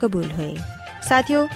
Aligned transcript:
ਕਬੂਲ 0.00 0.30
ਹੋਏ 0.32 0.56
ਸਾਥਿਓ 1.08 1.46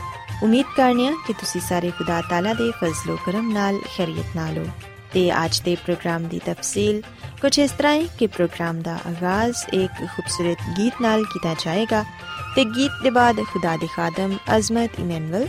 ਉਮੀਦ 0.43 0.67
ਕਰਨੀਆ 0.77 1.13
ਕਿ 1.27 1.33
ਤੁਸੀਂ 1.33 1.61
ਸਾਰੇ 1.61 1.91
ਖੁਦਾ 1.91 2.21
ਤਾਲਾ 2.21 2.53
ਦੇ 2.55 2.71
ਫਜ਼ਲੋ 2.81 3.17
ਕਰਮ 3.27 3.53
ਨਾਲ 3.53 3.79
ਖੈਰੀਅਤ 3.97 4.37
ਨਾਲ 4.37 4.59
ਹੋ 4.59 4.65
ਤੇ 5.13 5.31
ਅੱਜ 5.45 5.61
ਦੇ 5.61 5.75
ਪ੍ਰੋਗਰਾਮ 5.77 6.29
ਦੀ 6.29 6.41
ਤਫਸੀਲ 6.45 7.03
ਕੁਝ 7.41 7.59
ਇਸ 7.59 7.71
ਤਰ੍ਹਾਂ 7.71 7.95
ਹੈ 7.95 8.07
ਕਿ 8.19 8.27
ਪ੍ਰੋਗਰਾਮ 8.27 8.81
ਦਾ 8.83 8.99
ਆਗਾਜ਼ 9.07 9.65
ਇੱਕ 9.75 10.05
ਖੂਬਸੂਰਤ 10.07 10.63
ਗੀਤ 10.79 11.01
ਨਾਲ 11.03 11.25
ਕੀਤਾ 11.25 11.55
ਜਾਏਗਾ 11.65 12.05
ਤੇ 12.57 12.65
ਗੀਤ 12.67 13.03
ਦੇ 13.03 13.11
ਬਾਅਦ 13.11 13.43
ਖੁਦਾ 13.45 13.77
ਦੇ 13.77 13.87
ਖਾਦਮ 13.87 14.37
ਅਜ਼ਮਤ 14.57 14.99
ਇਮਨੁਅਲ 15.01 15.47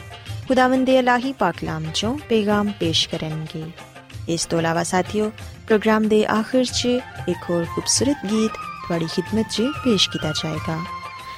ਖੁਦਾਵੰਦ 0.48 0.86
ਦੇ 0.86 0.98
ਇਲਾਹੀ 1.00 1.34
ਪਾਕਲਾਮ 1.34 1.86
ਚੋਂ 1.92 2.18
ਪੈਗਾਮ 2.30 2.72
ਪੇਸ਼ 2.80 3.08
ਕਰਨਗੇ 3.10 3.64
ਇਸ 4.30 4.46
ਤੋਂ 4.46 4.60
ਇਲਾਵਾ 4.60 4.84
ਸਾਥੀਓ 4.84 5.30
ਪ੍ਰੋਗਰਾਮ 5.68 6.08
ਦੇ 6.08 6.26
ਆਖਿਰ 6.32 6.66
'ਚ 6.66 6.86
ਇੱਕ 7.30 7.50
ਹੋਰ 7.50 7.66
ਖੂਬਸੂਰਤ 7.66 8.26
ਗੀਤ 8.26 8.52
ਤੁਹਾਡੀ 8.84 9.06
ਖidmat 9.06 9.50
'ਚ 9.50 9.72
ਪੇਸ਼ 9.84 10.10
ਕੀਤਾ 10.10 10.32
ਜਾਏਗਾ 10.44 10.78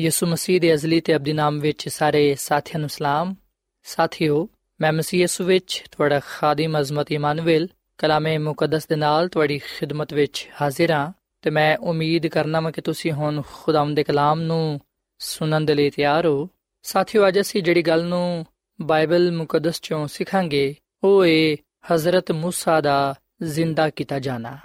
ਯਿਸੂ 0.00 0.26
ਮਸੀਹ 0.26 0.60
ਦੇ 0.60 0.74
ਅਜ਼ਲੀ 0.74 1.00
ਤੇ 1.00 1.16
ਅਬਦੀ 1.16 1.32
ਨਾਮ 1.32 1.58
ਵਿੱਚ 1.58 1.88
ਸਾਰੇ 1.88 2.34
ਸਾਥੀਆਂ 2.34 2.80
ਨੂੰ 2.80 2.88
ਸਲਾਮ। 2.88 3.34
ਸਾਥਿਓ, 3.82 4.48
ਮੈਂ 4.80 4.92
ਮਸੀਹ 4.92 5.20
ਯਿਸੂ 5.20 5.44
ਵਿੱਚ 5.44 5.84
ਤੁਹਾਡਾ 5.92 6.20
ਖਾਦਮ 6.26 6.80
ਅਜ਼ਮਤ 6.80 7.12
ਇਮਾਨੁਅਲ 7.12 7.68
ਕਲਾਮੇ 7.98 8.38
ਮੁਕੱਦਸ 8.38 8.86
ਦੇ 8.86 8.96
ਨਾਲ 8.96 9.28
ਤੁਹਾਡੀ 9.28 9.58
ਖਿਦਮਤ 9.58 10.14
ਵਿੱਚ 10.14 10.48
ਹਾਜ਼ਰ 10.62 10.90
ਹਾਂ 10.90 11.12
ਤੇ 11.42 11.50
ਮੈਂ 11.50 11.76
ਉਮੀਦ 11.76 12.26
ਕਰਨਾ 12.26 12.60
ਮੈਂ 12.60 12.72
ਕਿ 12.72 12.80
ਤੁਸੀਂ 12.80 13.12
ਹੁਣ 13.12 13.42
ਖੁਦਾਮ 13.52 13.94
ਦੇ 13.94 14.04
ਕਲਾਮ 14.04 14.40
ਨੂੰ 14.40 14.80
ਸੁਣਨ 15.18 15.66
ਦੇ 15.66 15.74
ਲਈ 15.74 15.90
ਤਿਆਰ 15.90 16.26
ਹੋ। 16.26 16.48
ਸਾਥਿਓ, 16.82 17.28
ਅੱਜ 17.28 17.40
ਅਸੀਂ 17.40 17.62
ਜਿਹੜੀ 17.62 17.82
ਗੱਲ 17.82 18.04
ਨੂੰ 18.04 18.46
ਬਾਈਬਲ 18.80 19.32
ਮੁਕੱਦਸ 19.32 19.80
ਚੋਂ 19.80 20.06
ਸਿੱਖਾਂਗੇ, 20.06 20.74
ਉਹ 21.04 21.24
ਹੈ 21.24 21.56
ਹਜ਼ਰਤ 21.94 22.32
ਮੂਸਾ 22.32 22.80
ਦਾ 22.80 23.14
ਜ਼ਿੰਦਾ 23.42 23.90
ਕੀਤਾ 23.90 24.18
ਜਾਣਾ। 24.18 24.58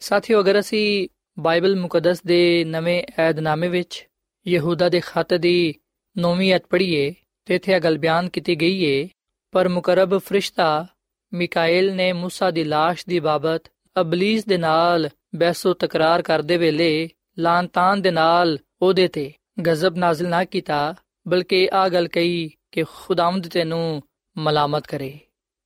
ਸਾਥਿਓ, 0.00 0.40
ਅਗਰ 0.40 0.60
ਅਸੀਂ 0.60 1.08
ਬਾਈਬਲ 1.38 1.76
ਮੁਕੱਦਸ 1.76 2.22
ਦੇ 2.22 2.64
ਨਵੇਂ 2.64 3.02
ਏਧਨਾਮੇ 3.28 3.68
ਵਿੱਚ 3.68 4.06
ਯਹੂਦਾ 4.45 4.89
ਦੇ 4.89 4.99
ਖੱਤ 4.99 5.33
ਦੀ 5.33 5.73
ਨੌਵੀਂ 6.15 6.55
ਅਧ 6.55 6.61
ਪੜ੍ਹੀਏ 6.69 7.13
ਤੇ 7.47 7.55
ਇੱਥੇ 7.55 7.73
ਇਹ 7.75 7.81
ਗੱਲ 7.81 7.97
ਬਿਆਨ 7.97 8.29
ਕੀਤੀ 8.29 8.55
ਗਈ 8.55 8.83
ਏ 8.83 9.07
ਪਰ 9.53 9.67
ਮੁਕਰਬ 9.67 10.17
ਫਰਿਸ਼ਤਾ 10.17 10.85
ਮਿਕਾਇਲ 11.31 11.93
ਨੇ 11.95 12.11
موسی 12.13 12.51
ਦੀ 12.51 12.63
লাশ 12.63 13.03
ਦੀ 13.07 13.19
ਬਾਬਤ 13.19 13.69
ਅਬਲੀਸ 13.95 14.45
ਦੇ 14.45 14.57
ਨਾਲ 14.57 15.09
ਬਹਿਸੋ 15.35 15.73
ਤਕਰਾਰ 15.73 16.21
ਕਰਦੇ 16.21 16.57
ਵੇਲੇ 16.57 17.09
ਲਾਂਤਾਨ 17.39 18.01
ਦੇ 18.01 18.11
ਨਾਲ 18.11 18.57
ਉਹਦੇ 18.81 19.07
ਤੇ 19.07 19.31
ਗਜ਼ਬ 19.67 19.97
ਨਾਜ਼ਿਲ 19.97 20.29
ਨਾ 20.29 20.43
ਕੀਤਾ 20.43 20.95
ਬਲਕਿ 21.27 21.67
ਆ 21.73 21.87
ਗੱਲ 21.89 22.07
ਕਹੀ 22.07 22.49
ਕਿ 22.71 22.83
ਖੁਦਾਵੰਦ 22.83 23.47
ਤੈਨੂੰ 23.47 24.01
ਮਲਾਮਤ 24.35 24.87
ਕਰੇ 24.87 25.19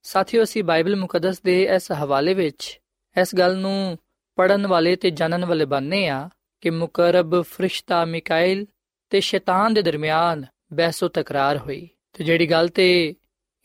ਸਾਥੀਓ 0.04 0.44
ਅਸੀਂ 0.44 0.64
ਬਾਈਬਲ 0.64 0.96
ਮੁਕੱਦਸ 0.96 1.42
ਦੇ 1.42 1.62
ਇਸ 1.76 1.92
ਹਵਾਲੇ 1.92 2.34
ਵਿੱਚ 2.34 2.80
ਇਸ 3.16 3.36
ਗੱਲ 3.36 3.58
ਨੂੰ 3.58 3.98
ਪੜਨ 4.38 4.68
ਵਾਲੇ 4.68 4.96
ਤੇ 4.96 5.10
ਜਾਣਨ 5.12 5.46
ਵਾਲੇ 5.46 5.66
ਬਣਨੇ 5.66 6.08
ਆ 6.08 6.30
ਕਿ 6.64 6.70
ਮੁਕਰਬ 6.70 7.42
ਫਰਿਸ਼ਤਾ 7.42 8.04
ਮਿਕਾਇਲ 8.06 8.66
ਤੇ 9.12 9.20
ਸ਼ੈਤਾਨ 9.20 9.74
ਦੇ 9.74 9.82
ਦਰਮਿਆਨ 9.82 10.46
ਬਹਿਸੋ 10.74 11.08
ਤਕਰਾਰ 11.08 11.58
ਹੋਈ 11.58 11.88
ਤੇ 12.14 12.24
ਜਿਹੜੀ 12.24 12.50
ਗੱਲ 12.52 12.68
ਤੇ 12.68 13.16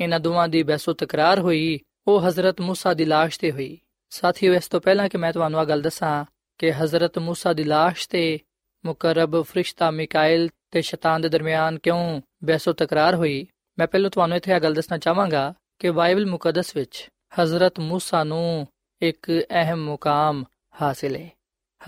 ਇਹਨਾਂ 0.01 0.21
ਦੋਵਾਂ 0.21 0.49
ਦੀ 0.49 0.63
ਬਹਿਸੋ 0.63 0.93
ਤਕਰਾਰ 0.93 1.41
ਹੋਈ 1.41 1.79
ਉਹ 2.07 2.21
ਹਜ਼ਰਤ 2.21 2.61
موسی 2.61 2.95
ਦੀ 2.95 3.05
লাশ 3.05 3.39
ਤੇ 3.41 3.51
ਹੋਈ 3.51 3.77
ਸਾਥੀਓ 4.13 4.55
ਇਸ 4.55 4.69
ਤੋਂ 4.69 4.81
ਪਹਿਲਾਂ 4.81 5.09
ਕਿ 5.09 5.19
ਮੈਂ 5.19 5.33
ਤੁਹਾਨੂੰ 5.33 5.61
ਇਹ 5.61 5.67
ਗੱਲ 5.67 5.83
ਦੱਸਾਂ 5.83 6.25
ਕਿ 6.61 6.73
ਹਜ਼ਰਤ 6.73 7.19
موسی 7.19 7.55
ਦੀ 7.55 7.65
লাশ 7.65 8.07
ਤੇ 8.11 8.39
ਮੁਕਰਬ 8.85 9.43
ਫਰਿਸ਼ਤਾ 9.43 9.91
ਮਿਕਾਇਲ 9.91 10.49
ਤੇ 10.71 10.83
ਸ਼ੈਤਾਨ 10.83 11.21
ਦੇ 11.21 11.29
ਦਰਮਿਆਨ 11.29 11.79
ਕਿਉਂ 11.79 12.21
ਬਹਿਸੋ 12.45 12.73
ਤਕਰਾਰ 12.73 13.15
ਹੋਈ 13.15 13.47
ਮੈਂ 13.79 13.87
ਪਹਿਲਾਂ 13.87 14.11
ਤੁਹਾਨੂੰ 14.11 14.37
ਇੱਥੇ 14.37 14.53
ਇਹ 14.53 14.61
ਗੱਲ 14.61 14.75
ਦੱਸਣਾ 14.75 14.99
ਚਾਹਾਂਗਾ 14.99 15.53
ਕਿ 15.81 15.91
ਬਾਈਬਲ 15.91 16.27
ਮੁਕੱਦਸ 16.27 16.77
ਵਿੱਚ 16.77 17.09
ਹਜ਼ਰਤ 17.41 17.81
موسی 17.81 18.25
ਨੂੰ 18.25 18.67
ਇੱਕ 19.03 19.31
ਅਹਿਮ 19.31 19.85
ਮੁਕਾਮ 19.85 20.45
ਹਾਸਿਲ 20.83 21.17
ਹੈ 21.17 21.31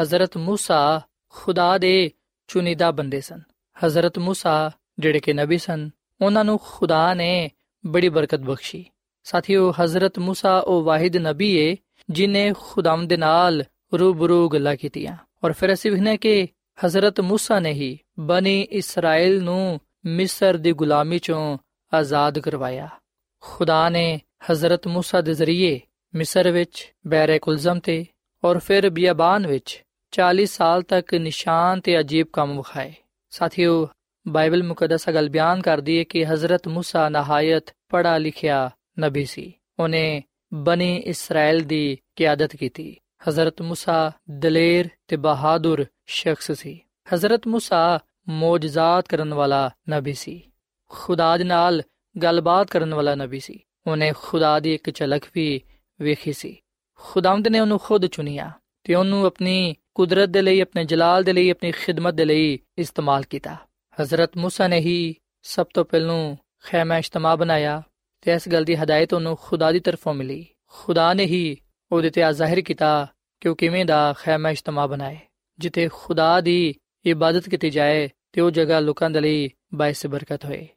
ਹਜ਼ਰਤ 0.01 0.37
موسی 0.39 1.01
ਖੁਦਾ 1.35 1.79
ਦੇ 1.79 2.11
ਚੁਣੀਦਾ 2.49 2.91
ਬੰਦੇ 2.91 3.21
ਸਨ 3.21 3.41
ਹਜ਼ਰਤ 3.77 4.19
موسی 4.19 4.71
ਜਿਹੜੇ 4.99 5.21
ਕਿ 5.21 5.33
ਨਬੀ 5.33 5.59
ਸਨ 5.59 5.91
ਉਹਨਾਂ 6.21 6.45
ਨੂੰ 6.45 6.59
ਖੁਦਾ 6.59 7.15
ਨੇ 7.15 7.51
ਬੜੀ 7.85 8.09
ਬਰਕਤ 8.09 8.41
ਬਖਸ਼ੀ 8.41 8.85
ਸਾਥੀਓ 9.27 9.73
ਹਜ਼ਰਤ 9.81 10.19
موسی 10.19 10.63
ਉਹ 10.67 10.83
ਵਾਹਿਦ 10.83 11.17
ਨਬੀ 11.17 11.51
ਏ 11.57 11.77
ਜਿਨੇ 12.09 12.53
ਖੁਦਾਮ 12.59 13.07
ਦੇ 13.07 13.17
ਨਾਲ 13.17 13.65
ਰੂਬਰੂ 13.95 14.49
ਗੱਲਾਂ 14.49 14.77
ਕੀਤੀਆਂ 14.77 15.17
ਔਰ 15.45 15.53
ਫਿਰ 15.53 15.73
ਅਸੀਂ 15.73 15.91
ਵਹਨੇ 15.93 16.17
ਕਿ 16.17 16.49
ਹਜ਼ਰਤ 16.85 17.21
موسی 17.21 17.61
ਨੇ 17.61 17.73
ਹੀ 17.73 17.99
ਬਨੀ 18.19 18.61
ਇਸਰਾਇਲ 18.61 19.43
ਨੂੰ 19.43 19.81
ਮਿਸਰ 20.07 20.57
ਦੀ 20.57 20.73
ਗੁਲਾਮੀ 20.73 21.19
ਚੋਂ 21.19 21.59
ਆਜ਼ਾਦ 21.93 22.39
ਕਰਵਾਇਆ 22.39 22.89
ਖੁਦਾ 23.43 23.89
ਨੇ 23.89 24.21
ਹਜ਼ਰਤ 24.51 24.89
موسی 24.89 25.23
ਦੇ 25.23 25.35
ਜ਼ਰੀਏ 25.35 25.81
ਮਿਸਰ 26.15 26.51
ਵਿੱਚ 26.51 26.93
ਬੈਰੇ 27.07 27.39
ਕੁਲਜ਼ਮ 27.39 27.79
ਤੇ 27.79 28.05
ਔਰ 28.45 28.59
ਫਿਰ 28.59 28.91
ਬਿਆਬਾਨ 28.91 29.47
ਵਿੱਚ 29.47 29.83
40 30.13 30.45
ਸਾਲ 30.45 30.83
ਤੱਕ 30.83 31.15
ਨਿਸ਼ਾਨ 31.15 31.81
ਤੇ 31.81 32.01
ਅਜੀਬ 32.01 32.27
ਕੰਮ 32.33 32.57
ਵਿਖਾਏ 32.57 32.93
ਸਾਥੀਓ 33.33 33.89
ਬਾਈਬਲ 34.27 34.63
ਮੁਕੱਦਸ 34.63 35.09
ਗੱਲ 35.09 35.29
ਬਿਆਨ 35.29 35.61
ਕਰਦੀ 35.61 35.99
ਹੈ 35.99 36.05
ਕਿ 36.05 36.25
ਹਜ਼ਰਤ 36.27 36.69
موسی 36.69 37.11
ਨਹਾਇਤ 37.11 37.73
ਪੜਾ 37.89 38.19
ਲਿਖਿਆ 38.19 38.71
ਨਬੀ 39.01 39.25
ਸੀ 39.25 39.53
ਉਹਨੇ 39.79 40.23
ਬਨੀ 40.55 40.97
ਇਸਰਾਇਲ 40.97 41.61
ਦੀ 41.61 41.99
ਕਿਆਦਤ 42.17 42.57
ਕੀਤੀ 42.57 42.97
ਹਜ਼ਰਤ 43.29 43.63
موسی 43.63 44.13
ਦਲੇਰ 44.31 44.89
ਤੇ 45.09 45.17
ਬਹਾਦਰ 45.17 45.85
ਸ਼ਖਸ 46.07 46.53
ਸੀ 46.53 46.81
ਹਜ਼ਰਤ 47.15 47.49
موسی 47.49 47.99
ਮੌਜਜ਼ਾਤ 48.29 49.09
ਕਰਨ 49.09 49.35
ਵਾਲਾ 49.35 49.71
ਨਬੀ 49.91 50.13
ਸੀ 50.13 50.43
ਖੁਦਾ 50.89 51.37
ਦੇ 51.37 51.45
ਨਾਲ 51.45 51.83
ਗੱਲਬਾਤ 52.17 52.71
ਕਰਨ 52.71 52.95
ਵਾਲਾ 52.95 53.15
ਨਬੀ 53.15 53.41
ਸੀ 53.41 53.61
ਉਹਨੇ 53.87 54.13
ਖੁਦਾ 54.17 54.61
ਦੀ 54.61 54.75
ਇੱਕ 54.75 54.91
ਝਲਕ 54.91 55.25
ਵੀ 55.35 55.61
ਵੇਖੀ 56.01 56.33
ਸੀ 56.33 56.57
ਖੁਦਾਵੰਦ 57.01 57.49
ਨੇ 57.49 57.61
ਉਹਨੂੰ 57.61 57.79
ਖੁਦ 57.79 58.07
ਚੁਣਿਆ 58.07 58.53
ਤੇ 58.85 58.95
ਉਹਨੂੰ 58.95 59.27
ਆਪਣੀ 59.27 59.75
ਕੁਦਰਤ 59.95 60.29
ਦੇ 60.29 60.43
ਲਈ 60.43 60.61
ਆਪਣੇ 60.61 60.85
ਜਲਾਲ 60.85 61.25
ਦੇ 61.25 61.33
ਲਈ 61.33 61.51
ਆਪਣੀ 61.51 61.73
ਖਿਦਮਤ 61.73 62.15
ਦੇ 62.15 62.25
ਲਈ 62.25 62.59
ਇਸਤੇਮਾਲ 62.79 63.23
ਕੀਤਾ 63.23 63.57
ਹਜ਼ਰਤ 64.01 64.31
موسی 64.39 64.69
ਨੇ 64.69 64.79
ਹੀ 64.79 65.15
ਸਭ 65.43 65.67
ਤੋਂ 65.75 65.85
ਪਹਿਲਾਂ 65.85 66.37
ਖੈਮਾ 66.65 66.99
ਇਜਤਮਾ 66.99 67.37
ਬਣਾਇਆ 67.37 67.83
ਤੇ 68.21 68.33
ਇਸ 68.33 68.49
ਗੱਲ 68.49 68.65
ਦੀ 68.65 68.77
ਹਦਾਇਤ 68.77 69.15
ਉਹਨੂੰ 69.15 69.37
ਖੁਦਾ 69.37 69.73
ਦੀ 69.73 69.81
ਤਰਫੋਂ 69.81 70.15
ਮਿਲੀ 70.15 70.47
ਖੁਦਾ 70.67 71.15
ਨੇ 71.15 71.25
ਹੀ 71.25 71.57
ਉਹਦੇ 71.93 72.11
ਤੇ 72.11 72.23
ਆ 72.23 72.33
ਜ਼ਾਹਿਰ 72.33 72.61
ਕੀਤਾ 72.61 73.07
ਕਿ 73.41 73.49
ਉਹ 73.49 73.57
ਕਿਵੇਂ 73.57 73.85
ਦਾ 73.85 74.13
ਖੈਮਾ 74.13 74.51
ਇਜਤਮਾ 74.51 74.87
ਬਣਾਏ 74.87 75.19
ਜਿੱਥੇ 75.59 75.89
ਖੁਦਾ 75.93 76.41
ਦੀ 76.41 76.75
ਇਬਾਦਤ 77.07 77.49
ਕੀਤੀ 77.49 77.71
ਜਾਏ 77.71 78.09
ਤੇ 78.33 78.41
ਉਹ 78.41 78.51
ਜਗ੍ਹਾ 78.51 78.81
ਲੋਕਾਂ 78.81 79.11
ਦੇ 79.11 79.21
ਲਈ 79.21 79.51
ਬਾਇਸ 79.75 80.07
ਬਰਕਤ 80.07 80.45
ਹੋਏ 80.45 80.69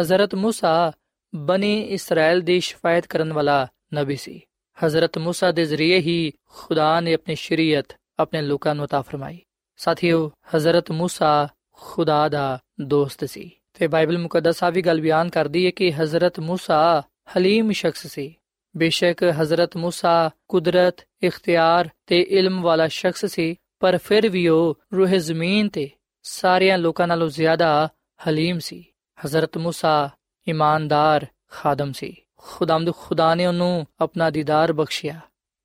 ਹਜ਼ਰਤ 0.00 0.34
موسی 0.34 0.92
ਬਨੀ 1.34 1.80
ਇਸਰਾਇਲ 1.80 2.40
ਦੀ 2.40 2.60
ਸ਼ਫਾਇਤ 2.60 3.06
ਕਰਨ 3.06 3.32
ਵਾਲਾ 3.32 3.66
ਨਬੀ 3.94 4.16
ਸੀ 4.16 4.40
حضرت 4.81 5.17
موسا 5.17 5.47
دے 5.57 5.65
ذریعے 5.65 5.99
ہی 5.99 6.31
خدا 6.47 6.99
نے 6.99 7.13
اپنی 7.13 7.35
شریعت 7.35 7.93
اپنے 8.17 8.41
لوکاں 8.41 8.73
نوں 8.73 8.83
عطا 8.83 9.01
فرمائی۔ 9.01 9.37
ساتھیو، 9.77 10.29
حضرت 10.49 10.91
موسا 10.91 11.45
خدا 11.73 12.27
دا 12.27 12.55
دوست 12.77 13.23
سی۔ 13.29 13.49
تے 13.75 13.87
بائبل 13.87 14.17
مقدس 14.17 14.63
آ 14.63 14.69
گل 14.69 15.01
بیان 15.01 15.29
کردی 15.29 15.65
ہے 15.65 15.71
کہ 15.71 15.91
حضرت 15.95 16.39
موسا 16.39 16.99
حلیم 17.35 17.71
شخص 17.71 18.07
سی۔ 18.07 18.29
بے 18.73 18.89
شک 18.89 19.23
حضرت 19.35 19.75
موسا 19.75 20.27
قدرت، 20.47 21.01
اختیار 21.21 21.85
تے 22.05 22.23
علم 22.29 22.65
والا 22.65 22.87
شخص 22.87 23.25
سی، 23.31 23.53
پر 23.81 23.95
پھر 24.03 24.23
بھی 24.23 24.47
او 24.47 24.71
روح 24.71 25.17
زمین 25.17 25.69
تے 25.69 25.85
سارے 26.23 26.77
لوکاں 26.77 27.07
نالوں 27.07 27.29
زیادہ 27.29 27.87
حلیم 28.27 28.59
سی۔ 28.59 28.81
حضرت 29.19 29.57
موسا 29.57 30.03
ایماندار 30.47 31.21
خادم 31.49 31.93
سی۔ 31.93 32.11
ਖੁਦਾਮਦ 32.38 32.90
ਖੁਦਾ 32.98 33.34
ਨੇ 33.34 33.46
ਉਹਨੂੰ 33.46 33.86
ਆਪਣਾ 34.00 34.30
ਦੀਦਾਰ 34.30 34.72
ਬਖਸ਼ਿਆ 34.72 35.20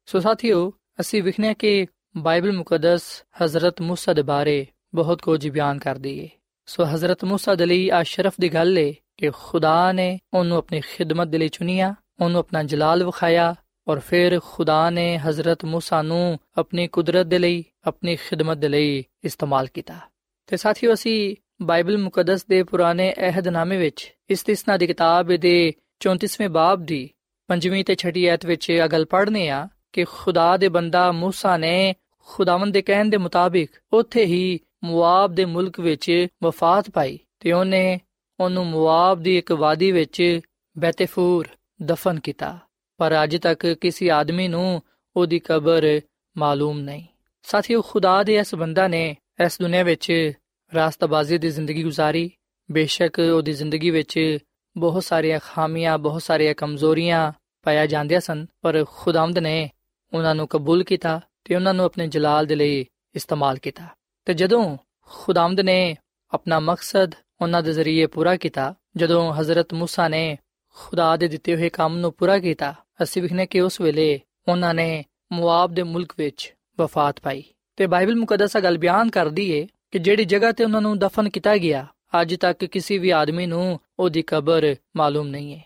ਸੋ 0.08 0.20
ਸਾਥੀਓ 0.20 0.72
ਅਸੀਂ 1.00 1.24
ਵਿਖਨੇ 1.24 1.54
ਕਿ 1.54 1.88
ਬਾਈਬਲ 2.18 2.52
ਮੁਕੱਦਸ 2.52 3.04
ਹਜ਼ਰਤ 3.42 3.82
موسی 3.82 4.14
ਦੇ 4.16 4.22
ਬਾਰੇ 4.22 4.66
ਬਹੁਤ 4.96 5.22
ਕੁਝ 5.22 5.48
ਬਿਆਨ 5.50 5.80
ਕਰਦੀ 5.80 6.20
ਹੈ 6.24 6.28
ਸੋ 6.68 6.86
ਹਜ਼ਰਤ 6.86 7.26
موسی 7.26 7.56
ਦੇ 7.56 7.66
ਲਈ 7.66 7.90
ਆ 7.90 8.04
ਸ਼ਰਫ 8.04 8.34
ਦੀ 8.40 8.50
ਗੱਲ 8.54 8.78
ਹੈ 8.78 8.92
ਕਿ 9.18 9.32
ਖੁਦਾ 9.34 9.92
ਨੇ 9.92 10.20
ਉਹਨੂੰ 10.34 10.58
ਆਪਣੀ 10.58 10.82
ਖਿਦਮਤ 10.82 11.28
ਦੇ 11.28 11.38
ਲਈ 11.38 11.50
ਚੁਣਿਆ 11.50 11.94
ਉਹਨੂੰ 12.20 12.40
ਆਪਣਾ 12.40 12.64
ਜਲਾਲ 12.64 13.04
ਵਿਖਾਇਆ 13.04 13.56
ਔਰ 13.88 14.00
ਫਿਰ 14.00 14.40
ਖੁਦਾ 14.40 14.90
ਨੇ 14.90 15.18
ਹਜ਼ਰਤ 15.18 15.66
موسی 15.66 16.04
ਨੂੰ 16.04 16.40
ਆਪਣੀ 16.58 16.88
ਕੁਦਰਤ 16.88 17.26
ਦੇ 17.26 17.40
ਲਈ 17.40 17.64
ਆਪਣੀ 17.86 18.16
ਖਿਦਮਤ 18.16 18.58
ਦੇ 18.58 18.70
ਲਈ 18.70 19.04
ਇਸਤੇਮਾਲ 19.24 19.68
ਕੀਤਾ 19.68 20.00
ਤੇ 20.48 20.58
ਸਾਥੀਓ 20.58 20.94
ਅਸੀਂ 20.94 21.36
ਬਾਈਬਲ 21.62 21.98
ਮੁਕੱਦਸ 21.98 22.46
ਦੇ 22.46 22.64
ਪੁਰਾਣੇ 22.64 23.14
ਅਹਿਦਨਾਮੇ 23.20 23.78
ਵਿੱਚ 23.78 24.14
ਇਸਤਿਸਨਾ 24.30 24.78
ਦੀ 24.78 24.88
ਕਿਤਾਬ 24.88 25.36
ਦੇ 25.36 25.74
34ਵੇਂ 25.94 26.50
ਬਾਬ 26.50 26.86
ਦੀ 26.86 27.10
5ਵੀਂ 27.50 27.86
ਤੇ 27.86 27.96
6ਵੀਂ 27.96 28.30
ਆਇਤ 28.30 28.46
ਵਿੱਚ 28.46 28.70
ਇਹ 28.70 28.88
ਗੱਲ 28.88 29.06
ਪੜ੍ਹਨੇ 29.06 29.50
ਆ 29.50 29.68
ਕਿ 29.94 30.04
ਖੁਦਾ 30.04 30.58
ਦੇ 30.58 30.68
ਬੰਦਾ 30.68 31.12
موسی 31.24 31.58
ਨੇ 31.60 31.94
ਖੁਦਾਵੰਦ 32.28 32.74
ਦੇ 32.74 32.82
ਕਹਿਣ 32.82 33.10
ਦੇ 33.10 33.18
ਮੁਤਾਬਿਕ 33.18 33.72
ਉੱਥੇ 33.94 34.26
ਹੀ 34.26 34.60
ਮੁਆਬ 34.84 35.36
ਦੇ 35.36 35.46
ਮੁਲਕ 35.46 35.80
ਵਿੱਚ 35.80 36.28
ਵਫਾਤ 36.44 36.90
ਪਾਈ 36.90 37.20
ਤੇ 37.40 37.52
ਉਹਨੇ 37.52 38.00
ਉਹਨੂੰ 38.40 38.66
ਮੁਆਬ 38.66 39.22
ਦੀ 39.22 39.38
ਇੱਕ 39.38 39.52
ਵਾਦੀ 39.52 39.92
ਵਿੱਚ 39.92 40.40
ਬੈਤਫੂਰ 40.78 41.48
ਦਫਨ 41.82 42.20
ਕੀਤਾ 42.20 42.60
ਪਰ 42.98 43.24
ਅੱਜ 43.24 43.38
ਤੱਕ 43.38 43.68
ਕਿਸੇ 43.82 44.10
ਆਦਮੀ 44.10 44.48
ਨੂੰ 44.48 44.82
ਉਹਦੀ 45.16 45.40
ਕਬਰ 45.40 46.02
ਮਾਲੂਮ 46.38 46.80
ਨਹੀਂ 46.80 47.04
ਸਾਥੀਓ 47.44 47.82
ਖੁਦਾ 47.82 48.24
ਦੇ 48.24 48.36
ਇਸ 48.36 48.56
ਬੰਦਾ 48.56 48.88
ਨੇ 48.88 49.16
ਇਸ 49.46 49.62
ਦੁਨੀਆ 49.62 49.84
ਵਿੱਚ 49.84 50.32
ਰਾਸਤਾਬਾਜ਼ੀ 50.76 51.38
ਦੀ 51.38 51.50
ਜ਼ਿੰਦਗੀ 51.50 51.86
گزارੀ 51.86 52.32
ਬੇਸ਼ੱਕ 52.72 53.20
ਉਹਦੀ 53.20 53.52
ਜ਼ਿੰਦਗੀ 53.52 53.90
ਵਿੱਚ 53.90 54.38
ਬਹੁਤ 54.78 55.04
ਸਾਰੀਆਂ 55.04 55.40
ਖਾਮੀਆਂ 55.44 55.98
ਬਹੁਤ 55.98 56.22
ਸਾਰੀਆਂ 56.22 56.54
ਕਮਜ਼ੋਰੀਆਂ 56.56 57.32
ਪਾਇਆ 57.64 57.86
ਜਾਂਦੀਆਂ 57.86 58.20
ਸਨ 58.20 58.46
ਪਰ 58.62 58.86
ਖੁਦਾਵੰਦ 58.92 59.40
ਨੇ 59.40 59.70
ਉਹਨਾਂ 60.14 60.36
ਨੂੰ 60.36 60.48
ਕਬੂਲ 60.48 60.84
ਕੀਤਾ 60.84 61.22
ਤੇ 61.44 61.56
ਉਹਨਾਂ 61.56 61.74
ਨੂੰ 61.74 61.86
ਆਪਣੇ 61.86 62.08
ਜਲਾਲ 62.08 62.46
ਦੇ 62.46 62.56
ਲਈ 62.56 62.86
ਇਸਤੇਮਾਲ 63.16 63.58
ਕੀਤਾ 63.58 63.88
ਤੇ 64.26 64.34
ਜਦੋਂ 64.34 64.78
ਖੁਦਾਵੰਦ 65.06 65.60
ਨੇ 65.60 65.96
ਆਪਣਾ 66.34 66.60
ਮਕਸਦ 66.60 67.16
ਉਹਨਾਂ 67.42 67.64
ਦੇ 67.64 67.74
ਜ਼ਰੀਏ 67.74 68.06
ਪੂਰਾ 68.06 68.36
ਕੀਤਾ 68.36 68.74
ਜਦੋਂ 68.98 69.34
ਹਜ਼ਰਤ 69.34 69.74
موسی 69.74 70.10
ਨੇ 70.10 70.38
ਖੁਦਾ 70.76 71.18
ਦੇ 71.18 71.28
ਦਿੱਤੇ 71.28 71.56
ਹੋਏ 71.56 71.70
ਕੰਮ 71.70 71.98
ਨੂੰ 71.98 72.14
ਪੂਰਾ 72.14 72.40
ਕੀਤਾ 72.40 72.76
ਅਸੀਂ 73.04 73.22
ਵਿਖਨੇ 73.22 73.46
ਕਿ 73.46 73.62
ਉਸ 73.62 73.82
ਵੇਲੇ 73.82 74.20
ਉਹਨਾਂ 74.48 74.74
ਨੇ 74.74 75.04
ਮੁਆਬ 75.32 75.74
ਦੇ 75.74 75.84
ਮੁਲਕ 75.84 76.14
ਵਿੱਚ 76.18 76.56
ਵਫਾਤ 76.80 77.20
ਪਾਈ 77.20 77.44
ਤੇ 77.78 77.88
ਬਾਈਬਲ 77.88 78.16
ਮੁਕੱਦਸ 78.16 78.58
ਗੱਲ 78.58 78.78
ਬਿਆਨ 78.78 79.10
ਕਰਦੀ 79.10 79.52
ਏ 79.52 79.68
ਕਿ 79.92 80.00
ਜਿਹੜੀ 80.00 80.26
ਜਗ੍ਹਾ 80.26 80.52
ਤੇ 80.52 80.64
ਉਹਨਾਂ 80.64 80.82
ਨੂੰ 80.82 81.00
ਦਫਨ 81.00 81.30
ਕੀਤਾ 81.30 81.58
ਗਿਆ 81.58 81.88
ਅੱਜ 82.22 82.36
ਤੱਕ 82.36 82.66
ਕਿਸੇ 82.66 82.98
ਵੀ 82.98 83.10
ਆਦਮੀ 83.10 83.46
ਨੂੰ 83.46 83.80
ਉਹਦੀ 84.00 84.22
ਕਬਰ 84.22 84.76
ਮਾਲੂਮ 84.96 85.28
ਨਹੀਂ 85.28 85.56
ਹੈ 85.56 85.64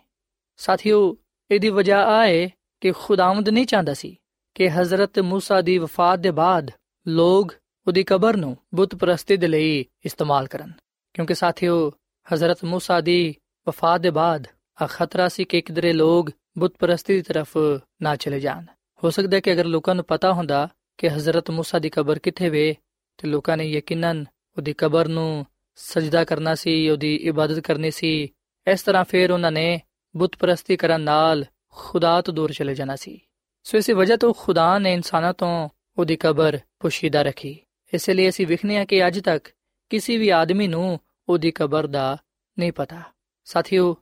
ਸਾਥੀਓ 0.59 1.15
ਇਹਦੀ 1.51 1.69
ਵਜ੍ਹਾ 1.69 2.03
ਆਏ 2.17 2.50
ਕਿ 2.81 2.91
ਖੁਦਾਵੰਦ 2.91 3.50
ਨਹੀਂ 3.50 3.65
ਚਾਹੁੰਦਾ 3.65 3.93
ਸੀ 3.93 4.15
ਕਿ 4.55 4.69
ਹਜ਼ਰਤ 4.69 5.19
موسی 5.19 5.62
ਦੀ 5.62 5.77
ਵਫਾਤ 5.77 6.19
ਦੇ 6.19 6.31
ਬਾਅਦ 6.31 6.71
ਲੋਕ 7.07 7.53
ਉਹਦੀ 7.88 8.03
ਕਬਰ 8.03 8.38
ਨੂੰ 8.38 8.55
ਬੁੱਤ 8.75 8.95
ਪ੍ਰਸਤੀ 8.95 9.38
ਦੇ 9.38 9.47
ਲਈ 9.47 9.85
ਇਸਤੇਮਾਲ 10.05 10.47
ਕਰਨ 10.47 10.71
ਕਿਉਂਕਿ 11.15 11.33
ਸਾਥੀਓ 11.33 11.91
ਹਜ਼ਰਤ 12.27 12.65
موسی 12.65 13.01
ਦੀ 13.01 13.35
ਵਫਾਤ 13.67 14.01
ਦੇ 14.01 14.09
ਬਾਅਦ 14.09 14.47
ਆ 14.77 14.88
ਖਤਰਾ 14.88 15.27
ਸੀ 15.27 15.43
ਕਿ 15.43 15.62
ਕਿਦਰੇ 15.62 15.93
ਲੋਕ 15.93 16.29
ਬੁੱਤ 16.57 16.73
ਪ੍ਰਸਤੀ 16.79 17.15
ਦੀ 17.15 17.21
ਤਰਫ 17.21 17.57
ਨਾ 18.01 18.15
ਚਲੇ 18.15 18.39
ਜਾਣ 18.39 18.65
ਹੋ 19.03 19.09
ਸਕਦਾ 19.09 19.35
ਹੈ 19.35 19.41
ਕਿ 19.41 19.53
ਅਗਰ 19.53 19.65
ਲੋਕਾਂ 19.65 19.95
ਨੂੰ 19.95 20.05
ਪਤਾ 20.05 20.33
ਹੁੰਦਾ 20.33 20.67
ਕਿ 20.97 21.09
ਹਜ਼ਰਤ 21.09 21.51
موسی 21.51 21.79
ਦੀ 21.79 21.89
ਕਬਰ 21.89 22.19
ਕਿੱਥੇ 22.19 22.50
ਵੇ 22.50 22.75
ਤੇ 23.19 23.27
ਲੋਕਾਂ 23.27 23.57
ਨੇ 23.57 23.65
ਯਕੀਨਨ 23.65 24.25
ਉਹਦੀ 24.57 24.73
ਕਬਰ 24.73 25.07
ਨੂੰ 25.07 25.45
ਸਜਦਾ 25.77 26.23
ਕਰਨਾ 26.23 26.55
ਸੀ 26.55 26.89
ਉਹਦੀ 26.89 27.15
ਇਬਾਦਤ 27.15 27.59
ਕਰਨੀ 27.59 27.91
ਸੀ 27.91 28.29
ਇਸ 28.67 28.83
ਤਰ੍ਹਾਂ 28.83 29.03
ਫਿਰ 29.03 29.31
ਉਹਨਾਂ 29.31 29.51
ਨੇ 29.51 29.79
ਬੁੱਤ 30.15 30.35
ਪ੍ਰਸਤੀ 30.35 30.77
ਕਰਨ 30.77 31.01
ਨਾਲ 31.01 31.45
ਖੁਦਾ 31.69 32.21
ਤੋਂ 32.21 32.33
ਦੂਰ 32.33 32.51
ਚਲੇ 32.53 32.75
ਜਾਣਾ 32.75 32.95
ਸੀ 32.95 33.19
ਸੋ 33.63 33.77
ਇਸੇ 33.77 33.93
ਵਜ੍ਹਾ 33.93 34.17
ਤੋਂ 34.17 34.33
ਖੁਦਾ 34.33 34.77
ਨੇ 34.79 34.93
ਇਨਸਾਨਾਂ 34.93 35.33
ਤੋਂ 35.33 35.69
ਉਹਦੀ 35.97 36.15
ਕਬਰ 36.15 36.59
ਪੁਸ਼ੀਦਾ 36.79 37.21
ਰੱਖੀ 37.21 37.57
ਇਸ 37.93 38.09
ਲਈ 38.09 38.29
ਅਸੀਂ 38.29 38.47
ਵਿਖਨੇ 38.47 38.77
ਆ 38.77 38.85
ਕਿ 38.85 39.07
ਅੱਜ 39.07 39.19
ਤੱਕ 39.19 39.50
ਕਿਸੇ 39.89 40.17
ਵੀ 40.17 40.29
ਆਦਮੀ 40.29 40.67
ਨੂੰ 40.67 41.00
ਉਹਦੀ 41.29 41.51
ਕਬਰ 41.51 41.88
ਦਾ 41.88 42.17
ਨਹੀਂ 42.57 42.71
ਪਤਾ 42.73 43.01
ਸਾਥੀਓ 43.45 43.95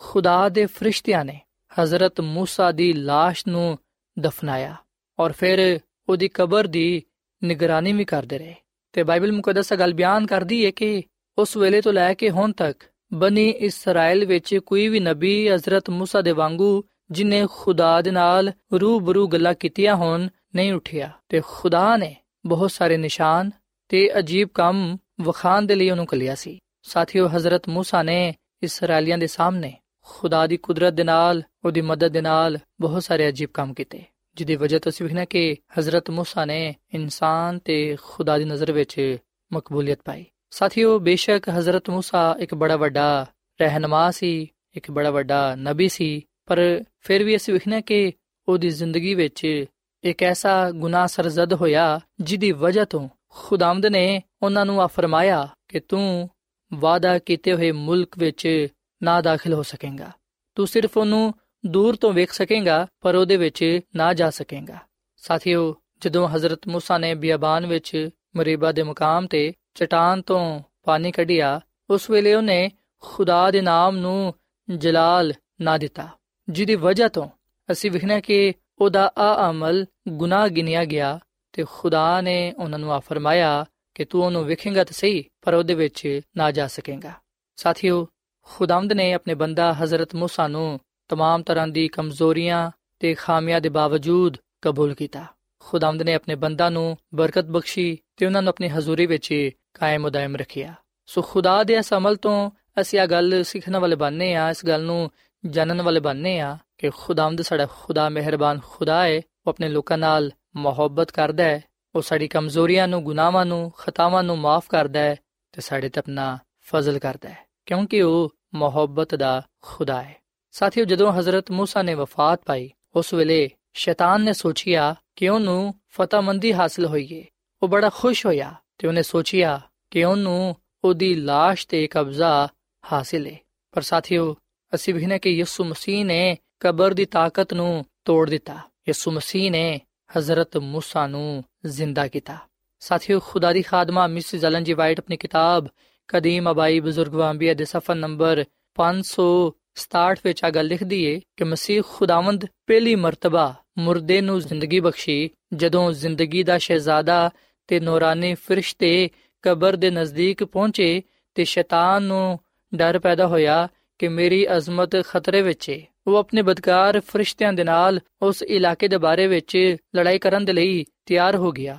ਖੁਦਾ 0.00 0.48
ਦੇ 0.48 0.66
ਫਰਿਸ਼ਤਿਆਂ 0.66 1.24
ਨੇ 1.24 1.40
ਹਜ਼ਰਤ 1.72 2.20
موسی 2.20 2.72
ਦੀ 2.72 2.92
লাশ 2.92 3.42
ਨੂੰ 3.48 3.78
ਦਫਨਾਇਆ 4.18 4.76
ਔਰ 5.18 5.32
ਫਿਰ 5.32 5.80
ਉਹਦੀ 6.08 6.28
ਕਬਰ 6.28 6.66
ਦੀ 6.66 7.02
ਨਿਗਰਾਨੀ 7.42 7.92
ਵੀ 7.92 8.04
ਕਰਦੇ 8.04 8.38
ਰਹੇ 8.38 8.54
ਤੇ 8.92 9.02
ਬਾਈਬਲ 9.02 9.32
ਮੁਕੱਦਸ 9.32 9.72
ਗੱਲ 9.72 9.94
ਬਿਆਨ 9.94 10.26
ਕਰਦੀ 10.26 10.64
ਹੈ 10.66 10.70
ਕਿ 10.70 11.02
ਉਸ 11.37 11.57
ਵੇਲੇ 11.57 11.81
ਤੋਂ 11.81 11.93
ਲੈ 11.93 12.13
ਕੇ 12.13 12.29
ਹੁਣ 12.29 12.51
ਤੱਕ 12.51 12.83
ਬਨੀ 13.13 13.49
ਇਸਰਾਇਲ 13.49 14.25
ਵਿੱਚ 14.25 14.55
ਕੋਈ 14.55 14.87
ਵੀ 14.87 14.99
ਨਬੀ 14.99 15.49
ਹਜ਼ਰਤ 15.49 15.89
موسی 15.89 16.21
ਦੇ 16.21 16.31
ਵਾਂਗੂ 16.31 16.83
ਜਿਨੇ 17.11 17.47
ਖੁਦਾ 17.51 18.01
ਦੇ 18.01 18.11
ਨਾਲ 18.11 18.51
ਰੂਬਰੂ 18.73 19.27
ਗੱਲਾਂ 19.27 19.53
ਕੀਤੀਆਂ 19.53 19.95
ਹੋਣ 19.95 20.27
ਨਹੀਂ 20.55 20.73
ਉਠਿਆ। 20.73 21.11
ਤੇ 21.29 21.41
ਖੁਦਾ 21.47 21.97
ਨੇ 21.97 22.15
ਬਹੁਤ 22.45 22.71
ਸਾਰੇ 22.71 22.97
ਨਿਸ਼ਾਨ 22.97 23.51
ਤੇ 23.89 24.19
ਅਜੀਬ 24.19 24.47
ਕੰਮ 24.53 24.97
ਵਖਾਣ 25.21 25.61
ਦੇ 25.61 25.75
ਲਈ 25.75 25.89
ਉਹਨੂੰ 25.89 26.05
ਕਲਿਆ 26.05 26.35
ਸੀ। 26.35 26.59
ਸਾਥੀਓ, 26.81 27.27
ਹਜ਼ਰਤ 27.27 27.69
موسی 27.69 28.03
ਨੇ 28.03 28.35
ਇਸرائیਲੀਆਂ 28.63 29.17
ਦੇ 29.17 29.27
ਸਾਹਮਣੇ 29.27 29.73
ਖੁਦਾ 30.01 30.47
ਦੀ 30.47 30.57
ਕੁਦਰਤ 30.57 30.93
ਦੇ 30.93 31.03
ਨਾਲ, 31.03 31.43
ਉਹਦੀ 31.65 31.81
ਮਦਦ 31.81 32.07
ਦੇ 32.07 32.21
ਨਾਲ 32.21 32.57
ਬਹੁਤ 32.81 33.03
ਸਾਰੇ 33.03 33.27
ਅਜੀਬ 33.27 33.49
ਕੰਮ 33.53 33.73
ਕੀਤੇ। 33.73 34.03
ਜਿਹਦੀ 34.35 34.55
ਵਜ੍ਹਾ 34.55 34.79
ਤੋਂ 34.79 34.91
ਅਸੀਂ 34.91 35.05
ਵੇਖਣਾ 35.05 35.25
ਕਿ 35.25 35.55
ਹਜ਼ਰਤ 35.79 36.09
موسی 36.09 36.45
ਨੇ 36.45 36.75
ਇਨਸਾਨ 36.93 37.59
ਤੇ 37.59 37.97
ਖੁਦਾ 38.01 38.37
ਦੀ 38.37 38.43
ਨਜ਼ਰ 38.43 38.71
ਵਿੱਚ 38.71 39.17
ਮਕਬੂਲੀਅਤ 39.53 39.99
ਪਾਈ। 40.05 40.25
ਸਾਥੀਓ 40.50 40.98
ਬੇਸ਼ੱਕ 40.98 41.48
ਹਜ਼ਰਤ 41.48 41.90
موسی 41.90 42.38
ਇੱਕ 42.38 42.54
ਬੜਾ 42.54 42.76
ਵੱਡਾ 42.76 43.26
ਰਹਿਨਮਾ 43.60 44.10
ਸੀ 44.10 44.48
ਇੱਕ 44.76 44.90
ਬੜਾ 44.90 45.10
ਵੱਡਾ 45.10 45.54
ਨਬੀ 45.54 45.88
ਸੀ 45.88 46.22
ਪਰ 46.46 46.84
ਫਿਰ 47.00 47.24
ਵੀ 47.24 47.36
ਅਸੀਂ 47.36 47.54
ਵੇਖਣਾ 47.54 47.80
ਕਿ 47.80 48.12
ਉਹਦੀ 48.48 48.68
ਜ਼ਿੰਦਗੀ 48.68 49.14
ਵਿੱਚ 49.14 49.64
ਇੱਕ 50.04 50.22
ਐਸਾ 50.22 50.70
ਗੁਨਾਹ 50.70 51.06
ਸਰਜ਼ਦ 51.06 51.52
ਹੋਇਆ 51.52 52.00
ਜਿਹਦੀ 52.20 52.52
ਵਜ੍ਹਾ 52.52 52.84
ਤੋਂ 52.84 53.08
ਖੁਦਾਵੰਦ 53.28 53.86
ਨੇ 53.86 54.22
ਉਹਨਾਂ 54.42 54.66
ਨੂੰ 54.66 54.82
ਆ 54.82 54.86
ਫਰਮਾਇਆ 54.86 55.48
ਕਿ 55.68 55.80
ਤੂੰ 55.80 56.28
ਵਾਦਾ 56.74 57.18
ਕੀਤੇ 57.18 57.52
ਹੋਏ 57.52 57.72
ਮੁਲਕ 57.72 58.18
ਵਿੱਚ 58.18 58.68
ਨਾ 59.02 59.20
ਦਾਖਲ 59.20 59.52
ਹੋ 59.52 59.62
ਸਕੇਗਾ 59.62 60.10
ਤੂੰ 60.54 60.66
ਸਿਰਫ 60.66 60.96
ਉਹਨੂੰ 60.96 61.34
ਦੂਰ 61.66 61.96
ਤੋਂ 61.96 62.12
ਵੇਖ 62.12 62.32
ਸਕੇਗਾ 62.32 62.86
ਪਰ 63.00 63.14
ਉਹਦੇ 63.14 63.36
ਵਿੱਚ 63.36 63.80
ਨਾ 63.96 64.14
ਜਾ 64.14 64.30
ਸਕੇਗਾ 64.30 64.78
ਸਾਥੀਓ 65.16 65.74
ਜਦੋਂ 66.00 66.28
ਹਜ਼ਰਤ 66.28 66.58
موسی 66.68 66.98
ਨੇ 66.98 67.14
ਬਿਆਬਾਨ 67.14 67.66
ਵਿੱਚ 67.66 68.10
ਮਰੀਬਾ 68.36 68.72
ਦੇ 68.72 68.82
ਮੁਕਾਮ 68.82 69.26
ਤੇ 69.26 69.52
ਚਟਾਨ 69.74 70.22
ਤੋਂ 70.22 70.60
ਪਾਣੀ 70.84 71.12
ਕੱਢਿਆ 71.12 71.60
ਉਸ 71.90 72.10
ਵੇਲੇ 72.10 72.34
ਉਹਨੇ 72.34 72.70
ਖੁਦਾ 73.00 73.50
ਦੇ 73.50 73.60
ਨਾਮ 73.60 73.96
ਨੂੰ 73.96 74.34
ਜਲਾਲ 74.76 75.32
ਨਾ 75.60 75.78
ਦਿੱਤਾ 75.78 76.08
ਜਿਹਦੀ 76.48 76.74
ਵਜ੍ਹਾ 76.74 77.08
ਤੋਂ 77.08 77.28
ਅਸੀਂ 77.72 77.90
ਵਿਖਣਾ 77.90 78.20
ਕਿ 78.20 78.52
ਉਹਦਾ 78.80 79.12
ਆ 79.18 79.50
ਅਮਲ 79.50 79.86
ਗੁਨਾਹ 80.08 80.48
ਗਿਣਿਆ 80.48 80.84
ਗਿਆ 80.84 81.20
ਤੇ 81.52 81.64
ਖੁਦਾ 81.70 82.20
ਨੇ 82.20 82.52
ਉਹਨਾਂ 82.52 82.78
ਨੂੰ 82.78 82.92
ਆ 82.92 82.98
ਫਰਮਾਇਆ 82.98 83.64
ਕਿ 83.94 84.04
ਤੂੰ 84.04 84.24
ਉਹਨੂੰ 84.24 84.44
ਵੇਖੇਂਗਾ 84.44 84.84
ਤਾਂ 84.84 84.92
ਸਹੀ 84.92 85.24
ਪਰ 85.42 85.54
ਉਹਦੇ 85.54 85.74
ਵਿੱਚ 85.74 86.20
ਨਾ 86.36 86.50
ਜਾ 86.50 86.66
ਸਕੇਗਾ 86.66 87.12
ਸਾਥੀਓ 87.56 88.06
ਖੁਦਾਵੰਦ 88.42 88.92
ਨੇ 88.92 89.12
ਆਪਣੇ 89.12 89.34
ਬੰਦਾ 89.34 89.72
ਹਜ਼ਰਤ 89.72 90.14
موسی 90.14 90.48
ਨੂੰ 90.48 90.80
तमाम 91.12 91.42
ਤਰ੍ਹਾਂ 91.42 91.68
ਦੀ 91.68 91.88
ਕਮਜ਼ੋਰੀਆਂ 91.88 92.70
ਤੇ 92.98 93.14
ਖਾਮੀਆਂ 93.14 93.60
ਦੇ 93.60 93.68
ਬਾਵਜੂਦ 93.68 94.36
ਕਬੂਲ 94.62 94.94
ਕੀਤਾ 94.94 95.26
ਖੁਦਾਵੰਦ 95.58 96.02
ਨੇ 96.02 96.14
ਆਪਣੇ 96.14 96.34
ਬੰਦਾ 96.34 96.68
ਨੂੰ 96.70 96.96
ਬਰਕਤ 97.14 97.44
ਬਖਸ਼ੀ 97.44 97.98
ਤੇ 98.16 98.26
ਉਹਨਾਂ 98.26 98.42
ਨੂੰ 98.42 98.48
ਆਪਣੀ 98.48 98.68
ਹਜ਼ੂਰੀ 98.68 99.06
ਵਿੱਚ 99.06 99.50
ਕਾਇਮ 99.74 100.04
ਉਦਾਇਮ 100.04 100.36
ਰੱਖਿਆ 100.36 100.74
ਸੋ 101.06 101.22
ਖੁਦਾ 101.22 101.64
ਦੇ 101.64 101.74
ਇਸ 101.74 101.94
ਅਮਲ 101.94 102.16
ਤੋਂ 102.16 102.50
ਅਸੀਂ 102.80 103.00
ਇਹ 103.00 103.06
ਗੱਲ 103.06 103.42
ਸਿੱਖਣ 103.42 103.76
ਵਾਲੇ 103.76 103.96
ਬਣਨੇ 103.96 104.34
ਆ 104.34 104.50
ਇਸ 104.50 104.66
ਗੱਲ 104.66 104.82
ਨੂੰ 104.82 105.10
ਜਾਣਨ 105.46 105.82
ਵਾਲੇ 105.82 106.00
ਬਣਨੇ 106.00 106.40
ਆ 106.40 106.58
ਕਿ 106.78 106.90
ਖੁਦਾਵੰਦ 106.90 107.42
ਸਾਡਾ 107.42 107.66
ਖੁਦਾ 107.66 108.08
ਮਿਹਰਬਾਨ 108.08 108.60
ਖੁਦਾ 108.68 109.04
ਹੈ 109.04 109.16
ਉਹ 109.16 109.48
ਆਪਣੇ 109.48 109.68
ਲੋਕਾਂ 109.68 109.98
ਨਾਲ 109.98 110.30
ਮੁਹੱਬਤ 110.56 111.10
ਕਰਦਾ 111.10 111.44
ਹੈ 111.44 111.62
ਉਹ 111.94 112.02
ਸਾਡੀ 112.02 112.28
ਕਮਜ਼ੋਰੀਆਂ 112.28 112.88
ਨੂੰ 112.88 113.04
ਗੁਨਾਹਾਂ 113.04 113.46
ਨੂੰ 113.46 113.72
ਖਤਾਵਾਂ 113.78 114.22
ਨੂੰ 114.22 114.38
ਮਾਫ 114.38 114.68
ਕਰਦਾ 114.68 115.00
ਹੈ 115.00 115.16
ਤੇ 115.52 115.60
ਸਾਡੇ 115.60 115.88
ਤੇ 115.88 115.98
ਆਪਣਾ 115.98 116.38
ਫਜ਼ਲ 116.60 116.98
ਕਰਦਾ 116.98 117.28
ਹੈ 117.28 117.46
ਕਿਉਂਕਿ 117.66 118.02
ਉਹ 118.02 118.34
ਮੁਹੱਬਤ 118.54 119.14
ਦਾ 119.14 119.42
ਖੁਦਾ 119.62 120.02
ਹੈ 120.02 120.16
ਸਾਥੀਓ 120.50 120.84
ਜਦੋਂ 120.84 121.12
ਹਜ਼ਰਤ 121.12 121.50
موسی 121.50 121.82
ਨੇ 121.82 121.94
ਵਫਾਤ 121.94 122.40
ਪਾਈ 122.46 122.70
ਉਸ 122.94 123.14
ਵੇਲੇ 123.14 123.50
ਸ਼ੈਤਾਨ 123.74 124.20
ਨੇ 124.20 124.32
ਸੋਚਿਆ 124.32 124.94
ਕਿ 125.16 125.28
ਉਹਨੂੰ 125.28 125.74
ਫਤਹਮੰਦੀ 125.88 126.52
ਹਾਸਲ 126.52 126.86
ਹੋਈਏ 126.86 127.24
ਉਹ 127.62 127.68
ਬੜਾ 127.68 127.88
ਖੁਸ਼ 127.88 128.26
ਹੋਇਆ 128.26 128.54
ਤੇ 128.80 128.88
ਉਹਨੇ 128.88 129.02
ਸੋਚਿਆ 129.02 129.60
ਕਿ 129.90 130.04
ਉਹਨੂੰ 130.04 130.56
ਉਹਦੀ 130.84 131.14
লাশ 131.26 131.64
ਤੇ 131.68 131.86
ਕਬਜ਼ਾ 131.86 132.48
ਹਾਸਿਲ 132.92 133.26
ਹੈ 133.26 133.36
ਪਰ 133.72 133.82
ਸਾਥੀਓ 133.82 134.36
ਅਸੀਂ 134.74 134.94
ਵੀ 134.94 135.06
ਨੇ 135.06 135.18
ਕਿ 135.18 135.30
ਯਿਸੂ 135.30 135.64
ਮਸੀਹ 135.64 136.04
ਨੇ 136.04 136.36
ਕਬਰ 136.60 136.94
ਦੀ 136.94 137.04
ਤਾਕਤ 137.04 137.54
ਨੂੰ 137.54 137.84
ਤੋੜ 138.04 138.30
ਦਿੱਤਾ 138.30 138.58
ਯਿਸੂ 138.88 139.10
ਮਸੀਹ 139.10 139.50
ਨੇ 139.50 139.80
ਹਜ਼ਰਤ 140.18 140.56
موسی 140.56 141.08
ਨੂੰ 141.08 141.44
ਜ਼ਿੰਦਾ 141.66 142.06
ਕੀਤਾ 142.08 142.38
ਸਾਥੀਓ 142.80 143.20
ਖੁਦਾ 143.20 143.52
ਦੀ 143.52 143.62
ਖਾਦਮਾ 143.62 144.06
ਮਿਸ 144.06 144.34
ਜ਼ਲਨ 144.34 144.64
ਜੀ 144.64 144.72
ਵਾਈਟ 144.72 144.98
ਆਪਣੀ 144.98 145.16
ਕਿਤਾਬ 145.16 145.68
ਕਦੀਮ 146.08 146.50
ਅਬਾਈ 146.50 146.80
ਬਜ਼ੁਰਗ 146.80 147.14
ਵਾਂਬੀਆ 147.14 147.54
ਦੇ 147.54 147.64
ਸਫਾ 147.64 147.94
ਨੰਬਰ 147.94 148.44
567 148.76 150.20
ਵਿੱਚ 150.24 150.44
ਆ 150.44 150.50
ਗੱਲ 150.50 150.66
ਲਿਖਦੀ 150.66 151.04
ਏ 151.04 151.20
ਕਿ 151.36 151.44
ਮਸੀਹ 151.44 151.82
ਖੁਦਾਵੰਦ 151.82 152.46
ਪਹਿਲੀ 152.66 152.94
ਮਰਤਬਾ 152.94 153.54
ਮੁਰਦੇ 153.78 154.20
ਨੂੰ 154.20 154.40
ਜ਼ਿੰਦਗੀ 154.40 154.80
ਬਖਸ਼ੀ 154.80 155.30
ਜਦੋਂ 155.54 155.92
ਜ਼ਿੰਦਗੀ 155.92 156.42
ਦਾ 156.42 156.58
ਸ਼ਹਿਜ਼ਾਦਾ 156.58 157.30
ਤੇ 157.66 157.80
ਨੂਰਾਨੀ 157.80 158.34
ਫਰਿਸ਼ਤੇ 158.34 159.08
ਕਬਰ 159.42 159.76
ਦੇ 159.76 159.90
ਨਜ਼ਦੀਕ 159.90 160.44
ਪਹੁੰਚੇ 160.44 161.02
ਤੇ 161.34 161.44
ਸ਼ੈਤਾਨ 161.44 162.02
ਨੂੰ 162.02 162.38
ਡਰ 162.74 162.98
ਪੈਦਾ 162.98 163.26
ਹੋਇਆ 163.26 163.68
ਕਿ 163.98 164.08
ਮੇਰੀ 164.08 164.46
ਅਜ਼ਮਤ 164.56 164.96
ਖਤਰੇ 165.04 165.42
ਵਿੱਚ 165.42 165.70
ਏ 165.70 165.82
ਉਹ 166.06 166.16
ਆਪਣੇ 166.16 166.42
ਬਦਕਾਰ 166.42 167.00
ਫਰਿਸ਼ਤਿਆਂ 167.00 167.52
ਦੇ 167.52 167.64
ਨਾਲ 167.64 168.00
ਉਸ 168.22 168.42
ਇਲਾਕੇ 168.42 168.88
ਦੇ 168.88 168.98
ਬਾਰੇ 168.98 169.26
ਵਿੱਚ 169.26 169.76
ਲੜਾਈ 169.96 170.18
ਕਰਨ 170.18 170.44
ਦੇ 170.44 170.52
ਲਈ 170.52 170.84
ਤਿਆਰ 171.06 171.36
ਹੋ 171.36 171.52
ਗਿਆ 171.52 171.78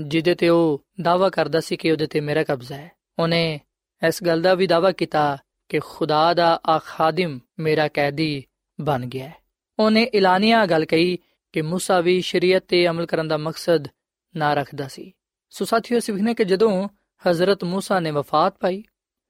ਜਿਹਦੇ 0.00 0.34
ਤੇ 0.34 0.48
ਉਹ 0.48 0.84
ਦਾਵਾ 1.02 1.30
ਕਰਦਾ 1.30 1.60
ਸੀ 1.60 1.76
ਕਿ 1.76 1.90
ਉਹਦੇ 1.90 2.06
ਤੇ 2.06 2.20
ਮੇਰਾ 2.20 2.42
ਕਬਜ਼ਾ 2.42 2.76
ਹੈ 2.76 2.90
ਉਹਨੇ 3.18 3.60
ਇਸ 4.06 4.22
ਗੱਲ 4.24 4.42
ਦਾ 4.42 4.54
ਵੀ 4.54 4.66
ਦਾਵਾ 4.66 4.92
ਕੀਤਾ 4.92 5.38
ਕਿ 5.68 5.80
ਖੁਦਾ 5.80 6.34
ਦਾ 6.34 6.60
ਆ 6.66 6.78
ਖਾਦਮ 6.78 7.38
ਮੇਰਾ 7.58 7.88
ਕੈਦੀ 7.88 8.44
ਬਣ 8.80 9.06
ਗਿਆ 9.06 9.28
ਹੈ 9.28 9.34
ਉਹਨੇ 9.78 10.02
ਇਲਾਨੀਆ 10.02 10.66
ਗੱਲ 10.66 10.84
ਕਹੀ 10.84 11.18
ਕਿ 11.52 11.60
موسی 11.60 12.02
ਵੀ 12.02 12.20
ਸ਼ਰੀਅਤ 12.20 12.64
ਤੇ 12.68 12.88
ਅਮਲ 12.88 13.06
ਕਰਨ 13.06 13.28
ਦਾ 13.28 13.36
ਮਕਸਦ 13.36 13.88
ਨਾ 14.36 14.54
ਰੱਖਦਾ 14.54 14.88
ਸੀ 14.88 15.12
ਸੋ 15.50 15.64
ਸਾਥੀਓ 15.64 15.98
ਸਿਵਹਨੇ 15.98 16.34
ਕਿ 16.34 16.44
ਜਦੋਂ 16.44 16.88
ਹਜ਼ਰਤ 17.22 17.64
موسی 17.64 18.00
ਨੇ 18.00 18.10
ਵਫਾਤ 18.10 18.56
ਪਾਈ 18.60 18.82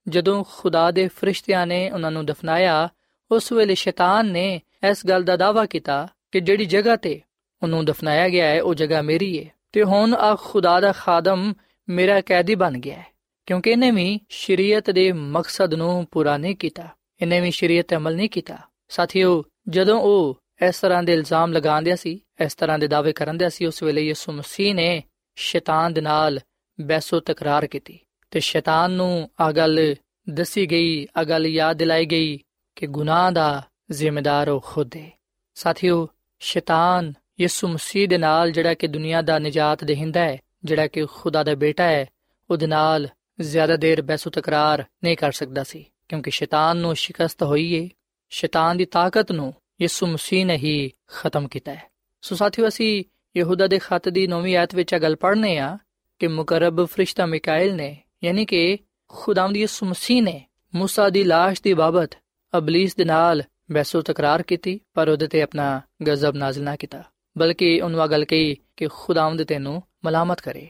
ਜਦੋਂ 0.09 0.45
ਖੁਦਾ 0.45 0.91
ਦੇ 0.91 1.09
ਫਰਿਸ਼ਤਿਆਂ 1.09 1.67
ਨੇ 1.67 1.91
ਉਹਨਾਂ 1.91 2.11
ਨੂੰ 2.11 2.27
ਦਫਨਾਇਆ 2.27 2.89
ਉਸ 3.31 3.53
ਵੇਲੇ 3.53 3.75
ਸ਼ੈਤਾਨ 3.75 4.27
ਨੇ 4.27 4.61
ਇਸ 4.91 5.07
ਗੱਲ 5.07 5.23
ਦਾ 5.23 5.37
ਦਾਵਾ 5.37 5.67
ਕੀਤਾ 5.67 6.09
ਕਿ 6.33 6.41
ਜਿਹੜੀ 6.41 6.65
ਜਗ੍ਹਾ 6.65 6.97
ਤੇ 6.97 7.21
ਉਹਨੂੰ 7.63 7.85
ਦਫਨਾਇਆ 7.85 8.29
ਗਿਆ 8.29 8.47
ਹੈ 8.47 8.63
ਉਹ 8.63 8.75
ਜਗ੍ਹਾ 8.75 9.03
ਮੇਰੀ 9.03 9.39
ਹੈ 9.39 9.51
ਤੇ 9.73 9.83
ਹੁਣ 9.83 10.15
ਆ 10.15 10.35
ਖੁਦਾ 10.35 10.81
ਦਾ 10.81 10.93
ਖਾਦਮ 10.93 11.55
ਮੇਰਾ 11.89 12.21
ਕੈਦੀ 12.21 12.55
ਬਣ 12.55 12.79
ਗਿਆ 12.79 12.97
ਹੈ 12.97 13.05
ਕਿਉਂਕਿ 13.47 13.71
ਇਹਨੇ 13.71 13.91
ਵੀ 13.91 14.21
ਸ਼ਰੀਅਤ 14.29 14.91
ਦੇ 14.91 15.13
ਮਕਸਦ 15.13 15.75
ਨੂੰ 15.75 16.07
ਪੂਰਾ 16.11 16.37
ਨਹੀਂ 16.37 16.57
ਕੀਤਾ 16.57 16.89
ਇਹਨੇ 17.21 17.41
ਵੀ 17.41 17.51
ਸ਼ਰੀਅਤ 17.51 17.87
ਤੇ 17.87 17.97
ਅਮਲ 17.97 18.17
ਨਹੀਂ 18.17 18.31
ਕੀਤਾ 18.31 18.59
ਸਾਥੀਓ 18.89 19.43
ਜਦੋਂ 19.69 20.01
ਉਹ 20.01 20.37
ਇਸ 20.62 20.80
ਤਰ੍ਹਾਂ 20.80 21.02
ਦੇ 21.04 21.14
ਇਲਜ਼ਾਮ 21.14 21.54
ਲਗਾਉਂਦੇ 21.54 21.96
ਸੀ, 21.96 22.20
ਇਸ 22.42 22.56
ਤਰ੍ਹਾਂ 22.56 22.78
ਦੇ 22.80 22.88
ਦਾਅਵੇ 22.88 23.14
ਕਰਦੇ 23.14 23.50
ਸੀ, 23.50 23.66
ਉਸ 23.66 23.84
ਵੇਲੇ 23.84 24.02
ਯਿਸੂ 24.02 24.32
ਮਸੀਹ 24.32 24.74
ਨੇ 24.76 25.04
ਸ਼ੈਤਾਨ 25.38 25.94
ਦੇ 25.94 26.02
ਨਾਲ 26.02 26.40
ਬਹਿਸੋ 26.80 27.20
ਤਕਰਾਰ 27.20 27.66
ਕੀਤੀ 27.68 28.00
ਤੇ 28.32 28.40
ਸ਼ੈਤਾਨ 28.40 28.92
ਨੂੰ 28.92 29.30
ਆ 29.40 29.52
ਗੱਲ 29.52 29.80
ਦੱਸੀ 30.28 30.66
ਗਈ 30.66 31.08
ਆ 31.18 31.24
ਗੱਲ 31.24 31.48
ਯਾਦ 31.48 31.78
ਦਿਲਾਈ 31.78 32.06
ਗਈ 32.06 32.38
ਕਿ 32.78 32.88
ਗੁਨਾਹ 32.88 33.32
ਦਾ 33.32 33.62
ਜ਼ਿੰਮੇਦਾਰ 33.92 34.50
ਉਹ 34.50 34.60
ਖੁਦ 34.66 34.96
ਹੈ 34.96 35.10
ਸਾਥੀਓ, 35.58 36.08
ਸ਼ੈਤਾਨ 36.42 37.14
ਯਿਸੂ 37.40 37.68
ਮਸੀਹ 37.68 38.08
ਦੇ 38.08 38.18
ਨਾਲ 38.18 38.52
ਜਿਹੜਾ 38.52 38.74
ਕਿ 38.74 38.88
ਦੁਨੀਆ 38.88 39.22
ਦਾ 39.22 39.38
ਨਜਾਤ 39.40 39.84
ਦੇਹਿੰਦਾ 39.84 40.20
ਹੈ 40.20 40.38
ਜਿਹੜਾ 40.64 40.88
ਕਿ 40.88 41.06
ਖੁਦਾ 41.06 41.44
ਦਾ 41.44 41.56
ਬੇਟਾ 41.56 41.84
ਹੈ 41.84 42.06
ਉਹਦੇ 42.50 42.68
ਨਾਲ 42.68 43.08
ਜ਼ਿਆਦਾ 43.42 43.76
ਦੇਰ 43.76 44.02
ਬਹਿਸੋ 44.02 44.30
ਤਕਰਾਰ 44.30 44.84
ਨਹੀਂ 45.04 45.18
ਕਰ 45.18 45.32
ਸਕਦਾ 45.32 45.64
ਸੀ, 45.64 45.86
ਕਿਉਂਕਿ 46.10 46.32
ਸ਼ੈਤਾਨ 46.32 46.78
ਨੂੰ 46.78 46.96
ਸ਼ਿਕਸਤ 46.96 47.44
ਹੋਈ 47.44 47.74
ਏ, 47.74 47.90
ਸ਼ੈਤਾਨ 48.32 48.78
ਦੀ 48.78 48.86
ਤਾਕਤ 48.86 49.32
ਨੂੰ 49.32 49.54
ਯਿਸੂ 49.83 50.07
ਮਸੀਹ 50.07 50.47
ਨੇ 50.47 50.57
ਹੀ 50.57 50.91
ਖਤਮ 51.07 51.49
ਕੀਤਾ 51.49 51.75
ਹੈ 51.75 51.91
ਸੋ 52.23 52.37
ਸਾਥੀਓ 52.37 52.69
ਅਸੀਂ 52.69 53.05
ਯਹੂਦਾ 53.37 53.67
ਦੇ 53.67 53.79
ਖੱਤ 53.79 54.09
ਦੀ 54.09 54.27
9ਵੀਂ 54.27 54.57
ਆਇਤ 54.57 54.75
ਵਿੱਚ 54.75 54.93
ਇਹ 54.93 55.01
ਗੱਲ 55.01 55.17
ਪੜ੍ਹਨੇ 55.17 55.59
ਆ 55.59 55.79
ਕਿ 56.19 56.27
ਮੁਕਰਬ 56.27 56.85
ਫਰਿਸ਼ਤਾ 56.85 57.27
ਮਿਕਾਇਲ 57.27 57.75
ਨੇ 57.77 57.97
ਯਾਨੀ 58.25 58.45
ਕਿ 58.45 58.79
ਖੁਦਾਵੰਦ 59.09 59.57
ਯਿਸੂ 59.57 59.87
ਮਸੀਹ 59.87 60.23
ਨੇ 60.23 60.45
موسی 60.75 61.11
ਦੀ 61.11 61.25
লাশ 61.25 61.55
ਦੀ 61.65 61.75
ਬਾਬਤ 61.75 62.15
ਅਬਲਿਸ 62.59 62.97
ਦੇ 62.97 63.05
ਨਾਲ 63.05 63.43
ਬਹਿਸੋ 63.71 64.03
ਤਕਰਾਰ 64.03 64.43
ਕੀਤੀ 64.43 64.81
ਪਰ 64.95 65.09
ਉਹਦੇ 65.09 65.27
ਤੇ 65.27 65.43
ਆਪਣਾ 65.43 65.81
ਗਜ਼ਬ 66.09 66.37
ਨਾਜ਼ਲ 66.37 66.63
ਨਾ 66.63 66.77
ਕੀਤਾ 66.77 67.03
ਬਲਕਿ 67.39 67.81
ਉਹਨੂੰ 67.81 68.11
ਗੱਲ 68.11 68.25
ਕਹੀ 68.25 68.57
ਕਿ 68.77 68.89
ਖੁਦਾਵੰਦ 68.93 69.43
ਤੈਨੂੰ 69.43 69.83
ਮਲਾਮਤ 70.05 70.41
ਕਰੇ 70.41 70.69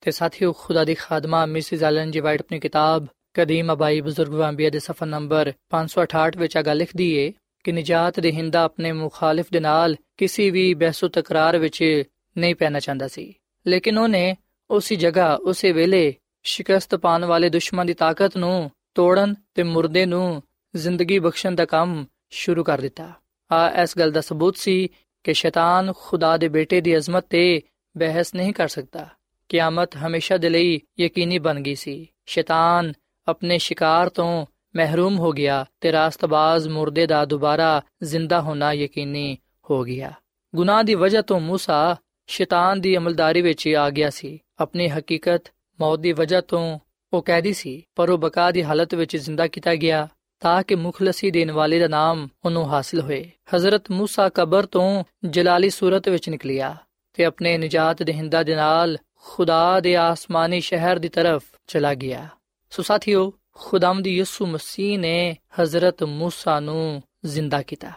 ਤੇ 0.00 0.10
ਸਾਥੀਓ 0.10 0.52
ਖੁਦਾ 0.52 0.84
ਦੀ 0.84 0.94
ਖਾਦਮਾ 0.94 1.46
ਮਿਸਿਸ 1.46 1.82
ਐਲਨ 1.82 2.10
ਜੀ 2.10 2.20
ਵਾਈਟ 2.20 2.40
ਆਪਣੀ 2.40 2.58
ਕਿਤਾਬ 2.60 3.06
ਕਦੀਮ 3.34 3.72
ਅਬਾਈ 3.72 4.00
ਬਜ਼ੁਰਗ 4.00 4.32
ਵਾਂਬੀਆ 4.32 4.70
ਦੇ 4.70 4.78
ਸਫਾ 4.78 5.06
ਨੰਬਰ 5.06 5.52
568 5.70 6.38
ਵਿੱਚ 6.38 6.56
ਆ 6.56 6.62
ਗੱਲ 6.62 6.76
ਲਿਖਦੀ 6.76 7.10
ਏ 7.12 7.32
ਕਿ 7.63 7.71
ਨਜਾਤ 7.71 8.19
ਦੇ 8.19 8.51
ਆਪਣੇ 8.55 8.91
ਮੁਖਾਲਿਫ 8.91 9.45
ਦੇ 9.53 9.59
ਨਾਲ 9.59 9.95
ਕਿਸੇ 10.17 10.49
ਵੀ 10.49 10.73
ਬਹਿਸੋ 10.73 11.07
ਤਕਰਾਰ 11.07 11.57
ਵਿੱਚ 11.57 12.03
ਨਹੀਂ 12.37 12.55
ਪੈਣਾ 12.55 12.79
ਚਾਹੁੰਦਾ 12.79 13.07
ਸੀ। 13.07 13.33
ਲੇਕਿਨ 13.67 13.97
ਉਹਨੇ 13.97 14.37
ਉਸੇ 14.71 14.95
ਜਗ੍ਹਾ, 14.95 15.35
ਉਸੇ 15.35 15.71
ਵੇਲੇ 15.71 16.15
ਸ਼ਿਕਸਤ 16.43 16.95
ਪਾਣ 16.95 17.25
ਵਾਲੇ 17.25 17.49
ਦੁਸ਼ਮਣ 17.49 17.85
ਦੀ 17.85 17.93
ਤਾਕਤ 17.93 18.37
ਨੂੰ 18.37 18.71
ਤੋੜਨ 18.95 19.35
ਤੇ 19.55 19.63
ਮੁਰਦੇ 19.63 20.05
ਨੂੰ 20.05 20.43
ਜ਼ਿੰਦਗੀ 20.75 21.19
ਬਖਸ਼ਣ 21.19 21.55
ਦਾ 21.55 21.65
ਕੰਮ 21.65 22.05
ਸ਼ੁਰੂ 22.29 22.63
ਕਰ 22.63 22.81
ਦਿੱਤਾ। 22.81 23.13
ਆ 23.51 23.81
ਇਸ 23.83 23.97
ਗੱਲ 23.97 24.11
ਦਾ 24.11 24.21
ਸਬੂਤ 24.21 24.57
ਸੀ 24.57 24.89
ਕਿ 25.23 25.33
ਸ਼ੈਤਾਨ 25.33 25.93
ਖੁਦਾ 25.97 26.37
ਦੇ 26.37 26.47
ਬੇਟੇ 26.47 26.81
ਦੀ 26.81 26.97
ਅਜ਼ਮਤ 26.97 27.25
ਤੇ 27.29 27.61
ਬਹਿਸ 27.97 28.35
ਨਹੀਂ 28.35 28.53
ਕਰ 28.53 28.67
ਸਕਦਾ। 28.67 29.09
ਕਿਆਮਤ 29.49 29.95
ਹਮੇਸ਼ਾ 29.97 30.37
ਦੇ 30.37 30.49
ਲਈ 30.49 30.81
ਯਕੀਨੀ 30.99 31.39
ਬਣ 31.39 31.61
ਗਈ 31.61 31.75
ਸੀ। 31.75 32.07
ਸ਼ੈਤਾਨ 32.25 32.93
ਆਪਣੇ 33.27 33.57
ਸ਼ਿਕਾਰ 33.57 34.09
ਤੋਂ 34.09 34.45
ਮਹਿਰੂਮ 34.76 35.18
ਹੋ 35.18 35.32
ਗਿਆ 35.32 35.64
ਤੇ 35.80 35.92
ਰਾਸਤਬਾਜ਼ 35.92 36.68
ਮੁਰਦੇ 36.68 37.06
ਦਾ 37.06 37.24
ਦੁਬਾਰਾ 37.24 37.82
ਜ਼ਿੰਦਾ 38.02 38.40
ਹੋਣਾ 38.40 38.72
ਯਕੀਨੀ 38.72 39.38
ਹੋ 39.70 39.84
ਗਿਆ 39.84 40.12
ਗੁਨਾਹ 40.54 40.82
ਦੀ 40.84 40.94
ਵਜ੍ਹਾ 40.94 41.22
ਤੋਂ 41.22 41.40
موسی 41.40 41.96
ਸ਼ੈਤਾਨ 42.26 42.80
ਦੀ 42.80 42.96
ਅਮਲਦਾਰੀ 42.96 43.42
ਵਿੱਚ 43.42 43.68
ਆ 43.68 43.90
ਗਿਆ 43.90 44.10
ਸੀ 44.10 44.40
ਆਪਣੀ 44.58 44.88
ਹਕੀਕਤ 44.88 45.42
ਮੌਤ 45.80 46.00
ਦੀ 46.00 46.12
ਵਜ੍ਹਾ 46.12 46.40
ਤੋਂ 46.40 46.78
ਉਹ 47.12 47.22
ਕੈਦੀ 47.22 47.52
ਸੀ 47.52 47.82
ਪਰ 47.96 48.10
ਉਹ 48.10 48.18
ਬਕਾ 48.18 48.50
ਦੀ 48.50 48.62
ਹਾਲਤ 48.62 48.94
ਵਿੱਚ 48.94 49.16
ਜ਼ਿੰਦਾ 49.16 49.46
ਕੀਤਾ 49.46 49.74
ਗਿਆ 49.74 50.08
ਤਾਂ 50.40 50.62
ਕਿ 50.62 50.74
ਮੁਖਲਸੀ 50.74 51.30
ਦੇਣ 51.30 51.52
ਵਾਲੇ 51.52 51.78
ਦਾ 51.78 51.88
ਨਾਮ 51.88 52.28
ਉਹਨੂੰ 52.44 52.68
ਹਾਸਲ 52.68 53.00
ਹੋਏ 53.00 53.30
ਹਜ਼ਰਤ 53.56 53.90
موسی 53.92 54.30
ਕਬਰ 54.34 54.66
ਤੋਂ 54.66 55.04
ਜਲਾਲੀ 55.24 55.70
ਸੂਰਤ 55.70 56.08
ਵਿੱਚ 56.08 56.28
ਨਿਕਲਿਆ 56.28 56.76
ਤੇ 57.14 57.24
ਆਪਣੇ 57.24 57.58
ਨਜਾਤ 57.58 58.02
ਦੇਹਿੰਦਾ 58.02 58.42
ਦੇ 58.42 58.54
ਨਾਲ 58.54 58.98
ਖੁਦਾ 59.24 59.80
ਦੇ 59.80 59.96
ਆਸਮਾਨੀ 59.96 60.60
ਸ਼ਹਿਰ 60.60 60.98
ਦੀ 60.98 61.08
ਤਰਫ 61.08 61.42
ਚਲਾ 61.66 61.94
ਗਿਆ 61.94 62.28
ਸੋ 62.70 62.82
ਸਾਥੀਓ 62.82 63.32
ਖੁਦਾਮਦ 63.54 64.06
ਯਿਸੂ 64.06 64.46
ਮਸੀਹ 64.46 64.98
ਨੇ 64.98 65.36
ਹਜ਼ਰਤ 65.60 66.02
موسی 66.02 66.60
ਨੂੰ 66.60 67.02
ਜ਼ਿੰਦਾ 67.24 67.62
ਕੀਤਾ 67.62 67.92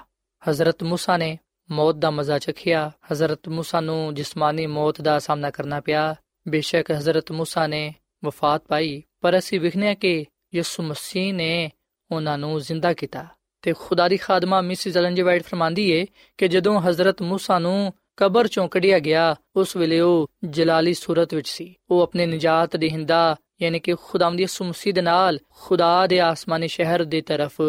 ਹਜ਼ਰਤ 0.50 0.84
موسی 0.84 1.18
ਨੇ 1.18 1.38
ਮੌਤ 1.70 1.96
ਦਾ 1.96 2.12
ਮਜ਼ਾ 2.12 2.40
ਚਖਿਆ 2.40 2.92
ਹਜ਼ਰਤ 3.12 3.50
موسی 3.50 3.82
ਨੂੰ 3.82 4.14
ਜਿਸਮਾਨੀ 4.14 4.68
ਮੌਤ 4.68 5.02
ਦਾ 5.02 5.20
ਸਾਹਮਣਾ 5.20 5.50
ਕਰਨਾ 5.50 5.80
ਪਿਆ 5.80 6.16
ਬੇਸ਼ੱਕ 6.48 6.92
ਹਜ਼ਰਤ 6.92 7.32
موسی 7.32 7.68
ਨੇ 7.68 7.94
ਵਫਾਤ 8.26 8.64
ਪਾਈ 8.68 9.02
ਪਰ 9.22 9.38
ਅਸੀਂ 9.38 9.60
ਵਿਖਨੇ 9.60 9.96
ਕਿ 9.96 10.26
ਯਿਸੂ 10.56 10.84
ਮਸੀਹ 10.84 11.34
ਨੇ 11.34 11.70
ਉਹਨਾਂ 12.12 12.38
ਨੂੰ 12.38 12.60
ਜ਼ਿੰਦਾ 12.60 12.94
ਕੀਤਾ 12.94 13.28
ਤੇ 13.62 13.74
ਖੁਦਾ 13.74 14.08
ਦੀ 14.08 14.18
ਖਾਦਮਾ 14.18 14.62
ਮਿਸਿਸ 14.62 14.98
ਐਲਨ 14.98 15.16
ਜੀ 15.16 15.22
ਵਾਈਟ 15.22 15.44
ਫਰਮਾਂਦੀ 15.44 15.92
ਏ 15.92 16.06
ਕਿ 16.38 16.48
ਜਦੋਂ 16.48 16.80
ਹਜ਼ਰਤ 16.82 17.22
موسی 17.22 17.60
ਨੂੰ 17.60 17.94
ਕਬਰ 18.18 18.48
ਚੋਂ 18.48 18.68
ਕੱਢਿਆ 18.70 19.00
ਗਿਆ 19.00 19.36
ਉਸ 19.56 19.76
ਵੇਲੇ 19.78 20.00
ਉਹ 20.00 20.30
ਜਲਾਲੀ 20.46 20.94
ਸੂਰਤ 20.94 21.34
ਵਿੱਚ 21.34 21.48
ਸੀ 21.48 21.76
ਉਹ 21.90 22.02
ਆਪਣੇ 22.02 22.26
ਨਜਾਤ 22.26 22.76
ਦੇ 22.76 22.90
ਹਿੰਦਾ 22.90 23.36
ਯਾਨੀ 23.62 23.80
ਕਿ 23.80 23.96
ਖੁਦਾਵੰਦ 23.96 24.40
ਯਿਸੂ 24.40 24.66
ਮਸੀਹ 24.66 24.94
ਦੇ 24.94 25.02
ਨਾਲ 25.02 25.40
ਖੁਦਾ 25.50 26.08
ਦੇ 26.08 26.20
ਆਸਮਾਨੀ 26.20 26.68
ਸ਼ਹਿਰ 26.68 27.04
ਦੀ 27.04 27.22
ਤਰਫ 27.22 27.62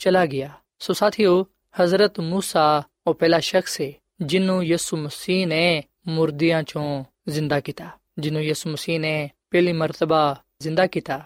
ਚਲਾ 0.00 0.26
ਗਿਆ 0.26 0.50
ਸੋ 0.78 0.92
ਸਾਥੀਓ 0.92 1.44
ਹਜ਼ਰਤ 1.80 2.20
موسی 2.20 2.82
ਉਹ 3.06 3.14
ਪਹਿਲਾ 3.14 3.38
ਸ਼ਖਸ 3.40 3.80
ਹੈ 3.80 3.92
ਜਿਹਨੂੰ 4.20 4.64
ਯਿਸੂ 4.64 4.96
ਮਸੀਹ 4.96 5.46
ਨੇ 5.46 5.82
ਮੁਰਦਿਆਂ 6.08 6.62
ਚੋਂ 6.62 7.04
ਜ਼ਿੰਦਾ 7.28 7.60
ਕੀਤਾ 7.60 7.90
ਜਿਹਨੂੰ 8.18 8.42
ਯਿਸੂ 8.42 8.70
ਮਸੀਹ 8.70 9.00
ਨੇ 9.00 9.30
ਪਹਿਲੀ 9.50 9.72
ਮਰਤਬਾ 9.72 10.36
ਜ਼ਿੰਦਾ 10.60 10.86
ਕੀਤਾ 10.86 11.22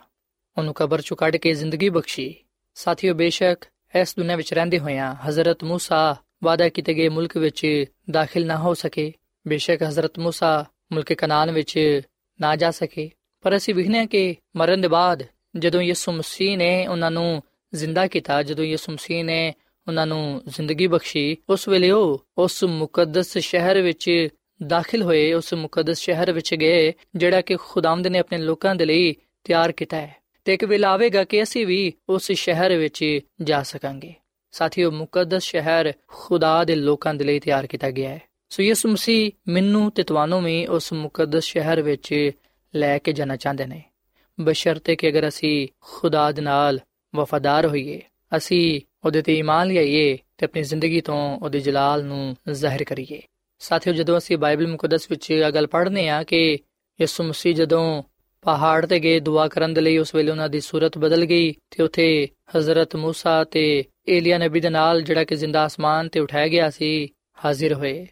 ਉਹਨੂੰ 0.57 0.75
ਕਬਰ 0.75 1.01
ਚੋਂ 1.01 1.17
ਕੱਢ 1.17 1.37
ਕੇ 1.37 1.53
ਜ਼ਿੰਦਗੀ 1.55 1.89
ਬਖਸ਼ੀ 1.89 2.35
ਸਾਥੀਓ 2.75 3.15
ਬੇਸ਼ੱਕ 3.15 3.65
ਇਸ 3.95 4.15
ਦੁਨੀਆਂ 4.17 4.37
ਵਿੱਚ 4.37 4.55
ਰਹਿੰਦੇ 4.55 4.79
ਹੋਇਆਂ 4.79 5.15
ਹਜ਼ਰਤ 5.29 5.65
موسی 5.65 6.17
ਵਾਦਾ 6.45 6.69
ਕੀਤੇ 6.69 6.95
ਗਏ 6.95 7.09
ਮੁਲਕ 7.09 7.37
ਵਿੱਚ 7.37 7.67
ਦਾਖਲ 8.11 8.47
ਨਾ 8.47 8.57
ਹੋ 8.57 8.75
ਸਕੇ 8.75 9.13
ਬੇਸ਼ੱਕ 9.47 9.83
ਹਜ਼ਰਤ 9.83 10.19
موسی 10.19 10.65
ਮੁਲਕ 10.93 11.13
ਕਨਾਨ 11.13 11.51
ਵਿੱਚ 11.51 12.01
ਨਾ 12.41 12.57
ਜਾ 12.57 12.71
ਸਕੇ 12.71 13.11
ਪਰ 13.46 13.56
ਅਸੀਂ 13.58 13.76
ਵਿਖਨੇ 13.76 14.08
ਕਿ 14.08 14.36
ਮਰਨ 14.56 14.82
ਦੇ 14.82 14.88
ਬਾਅਦ 14.88 15.24
ਜਦੋਂ 15.58 15.82
ਯਿਸੂ 15.82 16.12
ਮਸੀਹ 16.12 16.58
ਨੇ 16.58 16.88
ਉਹਨਾਂ 16.88 17.12
ਨੂੰ 17.12 17.44
ਜ਼ਿੰਦਾ 17.76 18.08
ਕੀਤਾ, 18.08 18.44
ਜਦੋਂ 18.44 18.66
ਯਿਸੂ 18.66 18.92
ਮਸੀਹ 18.92 19.26
ਨੇ 19.26 19.54
ਉਹਨਾਂ 19.88 20.08
ਨੂੰ 20.08 20.42
ਜ਼ਿੰਦਗੀ 20.48 20.88
ਬਖਸ਼ੀ, 20.88 21.38
ਉਸ 21.50 21.68
ਵੇਲੇ 21.68 21.92
ਉਹ 21.92 22.26
ਉਸ 22.38 22.64
ਮੁਕੱਦਸ 22.64 23.38
ਸ਼ਹਿਰ 23.38 23.82
ਵਿੱਚ 23.82 24.28
ਦਾਖਲ 24.68 25.02
ਹੋਏ, 25.02 25.34
ਉਸ 25.34 25.54
ਮੁਕੱਦਸ 25.54 26.00
ਸ਼ਹਿਰ 26.00 26.32
ਵਿੱਚ 26.32 26.56
ਗਏ, 26.56 26.94
ਜਿਹੜਾ 27.16 27.42
ਕਿ 27.42 27.56
ਖੁਦਾਵੰਦ 27.56 28.08
ਨੇ 28.08 28.20
ਆਪਣੇ 28.20 28.38
ਲੋਕਾਂ 28.38 28.76
ਦੇ 28.76 28.86
ਲਈ 28.86 29.16
ਤਿਆਰ 29.44 29.72
ਕੀਤਾ 29.72 29.98
ਹੈ। 29.98 30.16
ਤੇ 30.46 30.54
ਇੱਕ 30.54 30.66
ਵੇਲਾ 30.66 30.90
ਆਵੇਗਾ 30.90 31.24
ਕਿ 31.24 31.44
ਅਸੀਂ 31.44 31.68
ਵੀ 31.68 31.94
ਉਸ 32.10 32.32
ਸ਼ਹਿਰ 32.32 32.78
ਵਿੱਚ 32.78 33.20
ਜਾ 33.42 33.64
ਸਕਾਂਗੇ। 33.64 34.14
ਸਾਥੀਓ, 34.52 34.92
ਮੁਕੱਦਸ 34.92 35.44
ਸ਼ਹਿਰ 35.44 35.94
ਖੁਦਾ 36.08 36.64
ਦੇ 36.64 36.76
ਲੋਕਾਂ 36.76 37.14
ਦੇ 37.14 37.24
ਲਈ 37.24 37.40
ਤਿਆਰ 37.40 37.68
ਕੀਤਾ 37.68 37.92
ਗਿਆ 37.92 38.10
ਹੈ। 38.10 38.22
ਸੋ 38.50 38.64
ਯਿਸੂ 38.64 38.90
ਮਸੀਹ, 38.90 39.32
ਮੈਨੂੰ 39.48 39.92
ਤੇ 39.92 40.04
ਤੁਹਾਨੂੰ 40.04 40.44
ਵੀ 40.44 40.68
ਉਸ 40.68 40.94
ਮੁਕੱਦਸ 40.94 41.44
ਸ਼ਹਿਰ 41.44 41.82
ਵਿੱਚ 41.82 42.32
ਲੈ 42.77 42.99
ਕੇ 42.99 43.13
ਜਾਣਾ 43.13 43.37
ਚਾਹੁੰਦੇ 43.37 43.67
ਨੇ 43.67 43.83
ਬਸ਼ਰਤੇ 44.41 44.97
ਕਿ 44.97 45.09
ਅਗਰ 45.09 45.29
ਅਸੀਂ 45.29 45.69
ਖੁਦਾ 45.81 46.33
ਦੇ 46.33 46.43
ਨਾਲ 46.43 46.81
ਵਫਾਦਾਰ 47.15 47.67
ਹੋਈਏ 47.67 48.01
ਅਸੀਂ 48.37 48.81
ਉਹਦੇ 49.05 49.23
ਤੇ 49.23 49.39
ਈਮਾਨ 49.39 49.69
ਲਿਆਈਏ 49.69 50.19
ਤੇ 50.39 50.45
ਆਪਣੀ 50.45 50.63
ਜ਼ਿੰਦਗੀ 50.63 51.01
ਤੋਂ 51.01 51.39
ਉਹਦੇ 51.39 51.61
ਜਲਾਲ 51.61 52.05
ਨੂੰ 52.05 52.37
ਜ਼ਾਹਿਰ 52.53 52.85
ਕਰੀਏ 52.85 53.23
ਸਾਥੀਓ 53.59 53.93
ਜਦੋਂ 53.93 54.19
ਅਸੀਂ 54.19 54.39
ਬਾਈਬਲ 54.39 54.67
ਮੁਕੱਦਸ 54.67 55.11
ਵਿੱਚ 55.11 55.31
ਇਹ 55.31 55.53
ਗੱਲ 55.53 55.67
ਪੜ੍ਹਨੇ 55.67 56.09
ਆ 56.09 56.23
ਕਿ 56.23 56.59
ਯਿਸੂ 57.01 57.25
ਮਸੀਹ 57.25 57.55
ਜਦੋਂ 57.55 58.03
ਪਹਾੜ 58.43 58.87
ਤੇ 58.87 59.01
ਗਏ 59.01 59.21
ਦੁਆ 59.21 59.49
ਕਰਨ 59.49 59.75
ਦੇ 59.75 59.81
ਲਈ 59.81 59.99
ਉਸ 59.99 60.15
ਵੇਲੇ 60.15 60.31
ਉਹਨਾਂ 60.31 60.49
ਦੀ 60.49 60.61
ਸੂਰਤ 60.61 60.99
ਬਦਲ 60.99 61.25
ਗਈ 61.25 61.55
ਤੇ 61.71 61.83
ਉੱਥੇ 61.83 62.29
ਹਜ਼ਰਤ 62.57 62.97
موسی 62.97 63.45
ਤੇ 63.51 63.85
ਏਲੀਆ 64.09 64.39
ਨਬੀ 64.39 64.61
ਦੇ 64.61 64.71
ਨਾਲ 64.71 65.03
ਜਿਹੜਾ 65.03 65.25
ਕਿ 65.25 65.37
ਜ਼ਿੰਦਾ 65.37 65.67
ਅਸਮਾਨ 65.67 66.09
ਤੇ 66.09 66.21
ਉਠਾਇਆ 66.21 66.49
ਗਿਆ 66.49 66.71
ਸੀ 66.71 67.09
ਹਾਜ਼ਰ 67.45 67.75
ਹੋਏ 67.75 68.07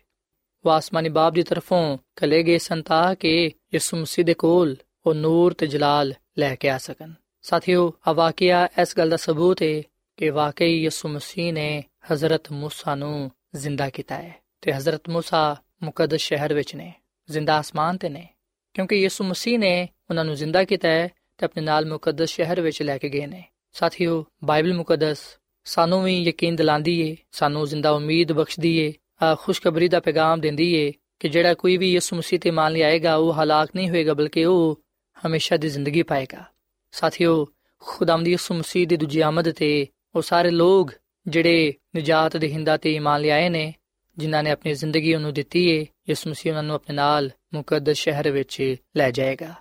ਉਹ 0.64 0.70
ਆਸਮਾਨੀ 0.70 1.08
ਬਾਪ 1.08 1.32
ਦੀ 1.32 1.42
ਤਰਫੋਂ 1.42 1.98
ਕਲੇ 2.16 2.42
ਗਏ 2.42 2.58
ਸੰਤਾ 2.58 3.14
ਕਿ 3.14 3.50
ਯਿਸੂ 3.74 3.96
ਮਸੀਹ 3.96 4.24
ਦੇ 4.24 4.34
ਕੋਲ 4.34 4.76
ਉਹ 5.06 5.14
ਨੂਰ 5.14 5.52
ਤੇ 5.52 5.66
ਜਲਾਲ 5.66 6.14
ਲੈ 6.38 6.54
ਕੇ 6.54 6.70
ਆ 6.70 6.78
ਸਕਣ 6.78 7.12
ਸਾਥੀਓ 7.44 7.92
ਆ 8.08 8.12
ਵਾਕਿਆ 8.12 8.68
ਇਸ 8.82 8.96
ਗੱਲ 8.98 9.10
ਦਾ 9.10 9.16
ਸਬੂਤ 9.16 9.62
ਹੈ 9.62 9.82
ਕਿ 10.18 10.30
ਵਾਕਈ 10.30 10.82
ਯਿਸੂ 10.82 11.08
ਮਸੀਹ 11.08 11.52
ਨੇ 11.52 11.82
ਹਜ਼ਰਤ 12.12 12.52
موسی 12.52 12.96
ਨੂੰ 12.96 13.30
ਜ਼ਿੰਦਾ 13.54 13.88
ਕੀਤਾ 13.90 14.16
ਹੈ 14.16 14.34
ਤੇ 14.62 14.72
ਹਜ਼ਰਤ 14.72 15.10
موسی 15.10 15.56
ਮੁਕੱਦਸ 15.82 16.20
ਸ਼ਹਿਰ 16.20 16.54
ਵਿੱਚ 16.54 16.74
ਨੇ 16.74 16.92
ਜ਼ਿੰਦਾ 17.28 17.60
ਅਸਮਾਨ 17.60 17.96
ਤੇ 17.96 18.08
ਨੇ 18.08 18.26
ਕਿਉਂਕਿ 18.74 18.96
ਯਿਸੂ 18.96 19.24
ਮਸੀਹ 19.24 19.58
ਨੇ 19.58 19.88
ਉਹਨਾਂ 20.10 20.24
ਨੂੰ 20.24 20.34
ਜ਼ਿੰਦਾ 20.34 20.64
ਕੀਤਾ 20.64 20.88
ਹੈ 20.88 21.08
ਤੇ 21.38 21.44
ਆਪਣੇ 21.44 21.62
ਨਾਲ 21.62 21.86
ਮੁਕੱਦਸ 21.86 22.30
ਸ਼ਹਿਰ 22.30 22.60
ਵਿੱਚ 22.60 22.82
ਲੈ 22.82 22.98
ਕੇ 22.98 23.08
ਗਏ 23.08 23.26
ਨੇ 23.26 23.42
ਸਾਥੀਓ 23.74 24.24
ਬਾਈਬਲ 24.44 24.74
ਮੁਕੱਦਸ 24.74 25.18
ਸਾਨੂੰ 25.66 26.02
ਵੀ 26.02 26.22
ਯਕੀਨ 26.22 26.56
ਦਿਲਾਉਂਦੀ 26.56 27.00
ਏ 27.00 27.16
ਸਾਨੂੰ 27.32 27.66
ਜ਼ਿੰਦਾ 27.66 27.90
ਉਮੀਦ 27.90 28.32
ਬਖਸ਼ਦੀ 28.32 28.76
ਏ 28.78 28.92
ਆ 29.22 29.34
ਖੁਸ਼ਖਬਰੀ 29.34 29.88
ਦਾ 29.88 30.00
ਪੈਗਾਮ 30.00 30.40
ਦਿੰਦੀ 30.40 30.72
ਏ 30.74 30.92
ਕਿ 31.19 31.29
ਜਿਹੜਾ 31.29 31.53
ਕੋਈ 31.53 31.77
ਵੀ 31.77 31.93
ਯਿਸੂ 31.93 32.15
ਮਸੀਹ 32.15 32.39
ਤੇ 32.39 32.51
ਮੰਨ 32.51 32.73
ਲਿਆਏਗਾ 32.73 33.15
ਉਹ 33.15 33.33
ਹਲਾਕ 33.33 33.69
ਨਹੀਂ 33.75 33.89
ਹੋਏਗਾ, 33.89 34.13
ਬਲਕਿ 34.13 34.45
ਉਹ 34.45 34.81
ਹਮੇਸ਼ਾ 35.27 35.57
ਦੀ 35.57 35.69
ਜ਼ਿੰਦਗੀ 35.69 36.03
ਪਾਏਗਾ। 36.03 36.43
ਸਾਥੀਓ 36.91 37.47
ਖੁਦਾਵੰਦ 37.79 38.27
ਯਿਸੂ 38.27 38.53
ਮਸੀਹ 38.53 38.87
ਦੀ 38.87 38.97
ਦੂਜੀ 38.97 39.19
ਆਮਦ 39.19 39.51
ਤੇ 39.51 39.87
ਉਹ 40.15 40.21
ਸਾਰੇ 40.21 40.49
ਲੋਕ 40.49 40.91
ਜਿਹੜੇ 41.27 41.73
ਨਜਾਤ 41.97 42.37
ਦੇ 42.37 42.49
ਹਿੰਦਾ 42.49 42.77
ਤੇ 42.77 42.95
ਇਮਾਨ 42.95 43.21
ਲਿਆਏ 43.21 43.49
ਨੇ, 43.49 43.73
ਜਿਨ੍ਹਾਂ 44.17 44.43
ਨੇ 44.43 44.51
ਆਪਣੀ 44.51 44.73
ਜ਼ਿੰਦਗੀ 44.73 45.15
ਉਹਨੂੰ 45.15 45.33
ਦਿੱਤੀ 45.33 45.69
ਏ, 45.69 45.85
ਯਿਸੂ 46.09 46.29
ਮਸੀਹ 46.29 46.51
ਉਹਨਾਂ 46.51 46.63
ਨੂੰ 46.63 46.75
ਆਪਣੇ 46.75 46.95
ਨਾਲ 46.95 47.29
ਮੁਕੱਦਸ 47.53 47.97
ਸ਼ਹਿਰ 47.97 48.31
ਵਿੱਚ 48.31 48.75
ਲੈ 48.97 49.11
ਜਾਏਗਾ। 49.11 49.53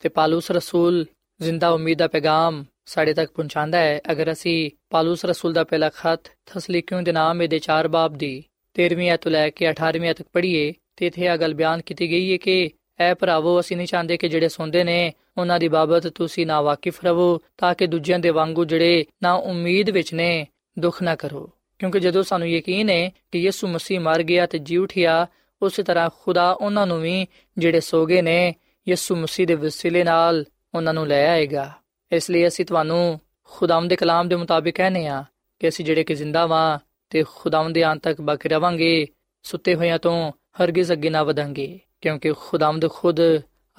ਤੇ 0.00 0.08
ਪਾਲੂਸ 0.08 0.50
ਰਸੂਲ 0.50 1.06
ਜ਼ਿੰਦਾ 1.40 1.70
ਉਮੀਦ 1.70 1.98
ਦਾ 1.98 2.08
ਪੈਗਾਮ 2.08 2.64
ਸਾਡੇ 2.86 3.14
ਤੱਕ 3.14 3.32
ਪਹੁੰਚਾਉਂਦਾ 3.32 3.78
ਹੈ। 3.78 4.00
ਅਗਰ 4.12 4.32
ਅਸੀਂ 4.32 4.70
ਪਾਲੂਸ 4.90 5.24
ਰਸੂਲ 5.24 5.52
ਦਾ 5.52 5.64
ਪਹਿਲਾ 5.64 5.88
ਖਤ 5.88 6.20
ਥਸਲੀਕਿयों 6.46 7.04
ਦੇ 7.04 7.12
ਨਾਮ 7.12 7.48
ਦੇ 7.48 7.58
4 7.58 7.88
ਬਾਬ 7.88 8.14
ਦੀ 8.14 8.44
13ਵੀਂ 8.74 9.10
ਆਇਤ 9.10 9.28
ਲੈ 9.28 9.50
ਕੇ 9.50 9.70
18ਵੀਂ 9.70 10.08
ਆਇਤ 10.08 10.16
ਤੱਕ 10.16 10.28
ਪੜ੍ਹੀਏ 10.32 10.74
ਤੇ 10.96 11.06
ਇਥੇ 11.06 11.24
ਇਹ 11.24 11.36
ਗੱਲ 11.36 11.54
ਬਿਆਨ 11.54 11.82
ਕੀਤੀ 11.82 12.10
ਗਈ 12.10 12.32
ਹੈ 12.32 12.36
ਕਿ 12.36 12.70
ਐ 13.00 13.14
ਭਰਾਵੋ, 13.14 13.60
ਅਸੀਂ 13.60 13.76
ਨਹੀਂ 13.76 13.86
ਚਾਹੁੰਦੇ 13.86 14.16
ਕਿ 14.16 14.28
ਜਿਹੜੇ 14.28 14.48
ਸੌਂਦੇ 14.48 14.84
ਨੇ, 14.84 15.12
ਉਹਨਾਂ 15.38 15.58
ਦੀ 15.58 15.68
ਬਾਬਤ 15.68 16.06
ਤੁਸੀਂ 16.06 16.46
ਨਾ 16.46 16.60
ਵਾਕਿਫ 16.60 17.04
ਰਹੋ, 17.04 17.40
ਤਾਂ 17.58 17.74
ਕਿ 17.74 17.86
ਦੂਜਿਆਂ 17.86 18.18
ਦੇ 18.18 18.30
ਵਾਂਗੂ 18.30 18.64
ਜਿਹੜੇ 18.64 19.04
ਨਾ 19.22 19.32
ਉਮੀਦ 19.32 19.90
ਵਿੱਚ 19.90 20.14
ਨੇ, 20.14 20.46
ਦੁੱਖ 20.78 21.02
ਨਾ 21.02 21.16
ਕਰੋ। 21.16 21.50
ਕਿਉਂਕਿ 21.78 22.00
ਜਦੋਂ 22.00 22.22
ਸਾਨੂੰ 22.22 22.48
ਯਕੀਨ 22.48 22.90
ਹੈ 22.90 23.10
ਕਿ 23.32 23.38
ਯਿਸੂ 23.38 23.68
ਮਸੀਹ 23.68 24.00
ਮਰ 24.00 24.22
ਗਿਆ 24.22 24.46
ਤੇ 24.46 24.58
ਜੀ 24.58 24.76
ਉਠਿਆ, 24.76 25.26
ਉਸੇ 25.62 25.82
ਤਰ੍ਹਾਂ 25.82 26.10
ਖੁਦਾ 26.22 26.52
ਉਹਨਾਂ 26.52 26.86
ਨੂੰ 26.86 27.00
ਵੀ 27.00 27.26
ਜਿਹੜੇ 27.58 27.80
ਸੋਗੇ 27.80 28.22
ਨੇ, 28.22 28.54
ਯਿਸੂ 28.88 29.16
ਮਸੀਹ 29.16 29.46
ਦੇ 29.46 29.54
ਵਸੀਲੇ 29.54 30.04
ਨਾਲ 30.04 30.44
ਉਹਨਾਂ 30.74 30.94
ਨੂੰ 30.94 31.06
ਲੈ 31.06 31.28
ਆਏਗਾ। 31.30 31.72
ਇਸ 32.12 32.30
ਲਈ 32.30 32.46
ਅਸੀਂ 32.46 32.64
ਤੁਹਾਨੂੰ 32.64 33.20
ਖੁਦਾਮ 33.44 33.88
ਦੇ 33.88 33.96
ਕਲਾਮ 33.96 34.28
ਦੇ 34.28 34.36
ਮੁਤਾਬਿਕ 34.36 34.76
ਕਹਨੇ 34.76 35.06
ਆ 35.06 35.24
ਕਿ 35.58 35.68
ਅਸੀਂ 35.68 35.84
ਜਿਹੜੇ 35.84 36.04
ਕਿ 36.04 36.14
ਜ਼ਿੰਦਾ 36.14 36.46
ਵਾਂ 36.46 36.78
ਤੇ 37.10 37.24
ਖੁਦਾਮ 37.34 37.72
ਦੇ 37.72 37.82
ਆਂ 37.82 37.96
ਤੱਕ 37.96 38.20
ਬਾਕੀ 38.20 38.48
ਰਵਾਂਗੇ, 38.48 39.06
ਸੁੱਤੇ 39.42 39.74
ਹੋਇਆਂ 39.74 39.98
ਤੋਂ 39.98 40.32
ਹਰਗਿਜ਼ 40.62 40.92
ਅੱਗੇ 40.92 41.10
ਨਾ 41.10 41.22
ਵਧਾਂਗੇ, 41.22 41.80
ਕਿਉਂਕਿ 42.00 42.32
ਖੁਦਾਮਦ 42.32 42.90
ਖੁਦ 42.90 43.20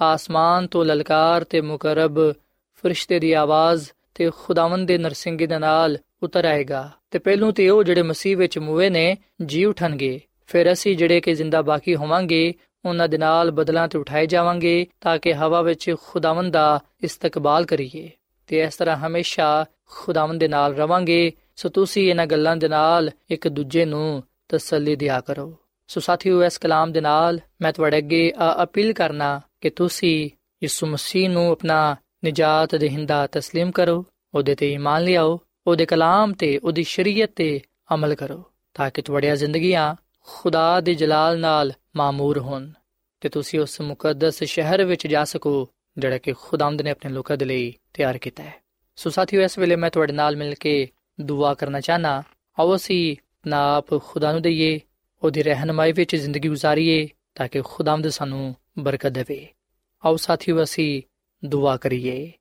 ਆਸਮਾਨ 0.02 0.66
ਤੋਂ 0.66 0.84
ਲਲਕਾਰ 0.84 1.44
ਤੇ 1.44 1.60
ਮੁਕਰਬ 1.60 2.32
ਫਰਿਸ਼ਤੇ 2.74 3.18
ਦੀ 3.18 3.32
ਆਵਾਜ਼ 3.32 3.88
ਤੇ 4.14 4.30
ਖੁਦਾਵੰਦ 4.30 4.88
ਦੇ 4.88 4.98
ਨਰਸਿੰਗੇ 4.98 5.46
ਦੇ 5.46 5.58
ਨਾਲ 5.58 5.98
ਉਤਰ 6.22 6.44
ਆਏਗਾ। 6.44 6.90
ਤੇ 7.10 7.18
ਪਹਿਲੋਂ 7.18 7.52
ਤੇ 7.52 7.68
ਉਹ 7.68 7.84
ਜਿਹੜੇ 7.84 8.02
ਮਸੀਹ 8.02 8.36
ਵਿੱਚ 8.36 8.58
ਮੂਏ 8.58 8.90
ਨੇ, 8.90 9.16
ਜੀ 9.46 9.64
ਉਠਣਗੇ। 9.64 10.20
ਫਿਰ 10.46 10.72
ਅਸੀਂ 10.72 10.96
ਜਿਹੜੇ 10.96 11.20
ਕਿ 11.20 11.34
ਜ਼ਿੰਦਾ 11.34 11.62
ਬਾਕੀ 11.62 11.96
ਹੋਵਾਂਗੇ, 11.96 12.54
ਉਹਨਾਂ 12.84 13.08
ਦੇ 13.08 13.18
ਨਾਲ 13.18 13.50
ਬਦਲਾਂ 13.50 13.88
ਤੇ 13.88 13.98
ਉਠਾਏ 13.98 14.26
ਜਾਵਾਂਗੇ, 14.26 14.86
ਤਾਂ 15.00 15.18
ਕਿ 15.18 15.34
ਹਵਾ 15.34 15.62
ਵਿੱਚ 15.62 15.94
ਖੁਦਾਵੰਦ 16.02 16.52
ਦਾ 16.52 16.80
ਇਸਤਕਬਾਲ 17.04 17.64
ਕਰੀਏ। 17.64 18.10
ਤੇ 18.46 18.60
ਇਸ 18.60 18.76
ਤਰ੍ਹਾਂ 18.76 18.96
ਹਮੇਸ਼ਾ 18.96 19.64
ਖੁਦਾਵੰਦ 19.86 20.40
ਦੇ 20.40 20.48
ਨਾਲ 20.48 20.74
ਰਵਾਂਗੇ। 20.74 21.32
ਸੋ 21.56 21.68
ਤੁਸੀਂ 21.68 22.10
ਇਹਨਾਂ 22.10 22.26
ਗੱਲਾਂ 22.26 22.56
ਦੇ 22.56 22.68
ਨਾਲ 22.68 23.10
ਇੱਕ 23.30 23.48
ਦੂਜੇ 23.48 23.84
ਨੂੰ 23.84 24.22
ਤਸੱਲੀ 24.48 24.96
ਦਿਆ 24.96 25.20
ਕਰੋ। 25.20 25.56
ਸੋ 25.89 25.99
ਸਾਥੀਓ 25.99 26.43
ਇਸ 26.43 26.57
ਕਲਾਮ 26.57 26.91
ਦੇ 26.91 27.01
ਨਾਲ 27.01 27.39
ਮੈਂ 27.61 27.73
ਤੁਹਾਡੇ 27.73 27.97
ਅੱਗੇ 27.97 28.31
ਅਪੀਲ 28.63 28.93
ਕਰਨਾ 28.93 29.39
ਕਿ 29.61 29.69
ਤੁਸੀਂ 29.69 30.29
ਯਿਸੂ 30.61 30.87
ਮਸੀਹ 30.87 31.29
ਨੂੰ 31.29 31.51
ਆਪਣਾ 31.51 31.95
ਨਜਾਤ 32.25 32.75
ਦੇਹਿੰਦਾ 32.75 33.25
تسلیم 33.37 33.71
ਕਰੋ 33.71 34.03
ਉਹਦੇ 34.33 34.55
ਤੇ 34.55 34.71
ਈਮਾਨ 34.73 35.03
ਲਿਆਓ 35.03 35.39
ਉਹਦੇ 35.67 35.85
ਕਲਾਮ 35.85 36.33
ਤੇ 36.33 36.57
ਉਹਦੀ 36.57 36.83
ਸ਼ਰੀਅਤ 36.83 37.31
ਤੇ 37.35 37.59
ਅਮਲ 37.93 38.15
ਕਰੋ 38.15 38.43
ਤਾਂ 38.75 38.89
ਕਿ 38.89 39.01
ਤੁਹਾਡੀਆਂ 39.01 39.35
ਜ਼ਿੰਦਗੀਆਂ 39.35 39.95
ਖੁਦਾ 40.27 40.79
ਦੇ 40.81 40.93
ਜਲਾਲ 40.93 41.39
ਨਾਲ 41.39 41.71
ਮਾਮੂਰ 41.95 42.39
ਹੋਣ 42.39 42.71
ਤੇ 43.21 43.29
ਤੁਸੀਂ 43.29 43.59
ਉਸ 43.59 43.79
ਮੁਕੱਦਸ 43.81 44.43
ਸ਼ਹਿਰ 44.43 44.83
ਵਿੱਚ 44.83 45.07
ਜਾ 45.07 45.23
ਸਕੋ 45.23 45.67
ਜਿਹੜਾ 45.97 46.17
ਕਿ 46.17 46.33
ਖੁਦਾਵੰਦ 46.33 46.81
ਨੇ 46.81 46.91
ਆਪਣੇ 46.91 47.11
ਲੋਕਾਂ 47.11 47.37
ਦੇ 47.37 47.45
ਲਈ 47.45 47.73
ਤਿਆਰ 47.93 48.17
ਕੀਤਾ 48.17 48.43
ਹੈ 48.43 48.59
ਸੋ 48.97 49.09
ਸਾਥੀਓ 49.09 49.41
ਇਸ 49.41 49.57
ਵੇਲੇ 49.59 49.75
ਮੈਂ 49.75 49.89
ਤੁਹਾਡੇ 49.89 50.13
ਨਾਲ 50.13 50.35
ਮਿਲ 50.35 50.53
ਕੇ 50.55 50.87
ਦੁਆ 51.19 51.53
ਕਰਨਾ 51.53 51.79
ਚਾਹਨਾ 51.79 52.21
ਆਓ 52.57 52.75
ਅਸੀਂ 52.75 53.15
ਨਾਪ 53.47 53.93
ਖੁਦਾ 54.03 54.31
ਨੂੰ 54.31 54.41
ਦਈਏ 54.41 54.79
ਉਹਦੀ 55.22 55.42
ਰਹਿਨਮਾਈ 55.42 55.92
ਵਿੱਚ 55.92 56.16
ਜ਼ਿੰਦਗੀ 56.16 56.48
گزارੀਏ 56.48 57.08
ਤਾਂ 57.34 57.48
ਕਿ 57.48 57.62
ਖੁਦਾਵੰਦ 57.64 58.08
ਸਾਨੂੰ 58.08 58.54
ਬਰਕਤ 58.78 59.08
ਦੇਵੇ। 59.08 59.48
ਆਓ 60.04 60.16
ਸਾਥੀਓ, 60.16 60.62
ਅਸੀਂ 60.62 61.02
ਦੁਆ 61.44 61.76
ਕਰੀਏ। 61.76 62.32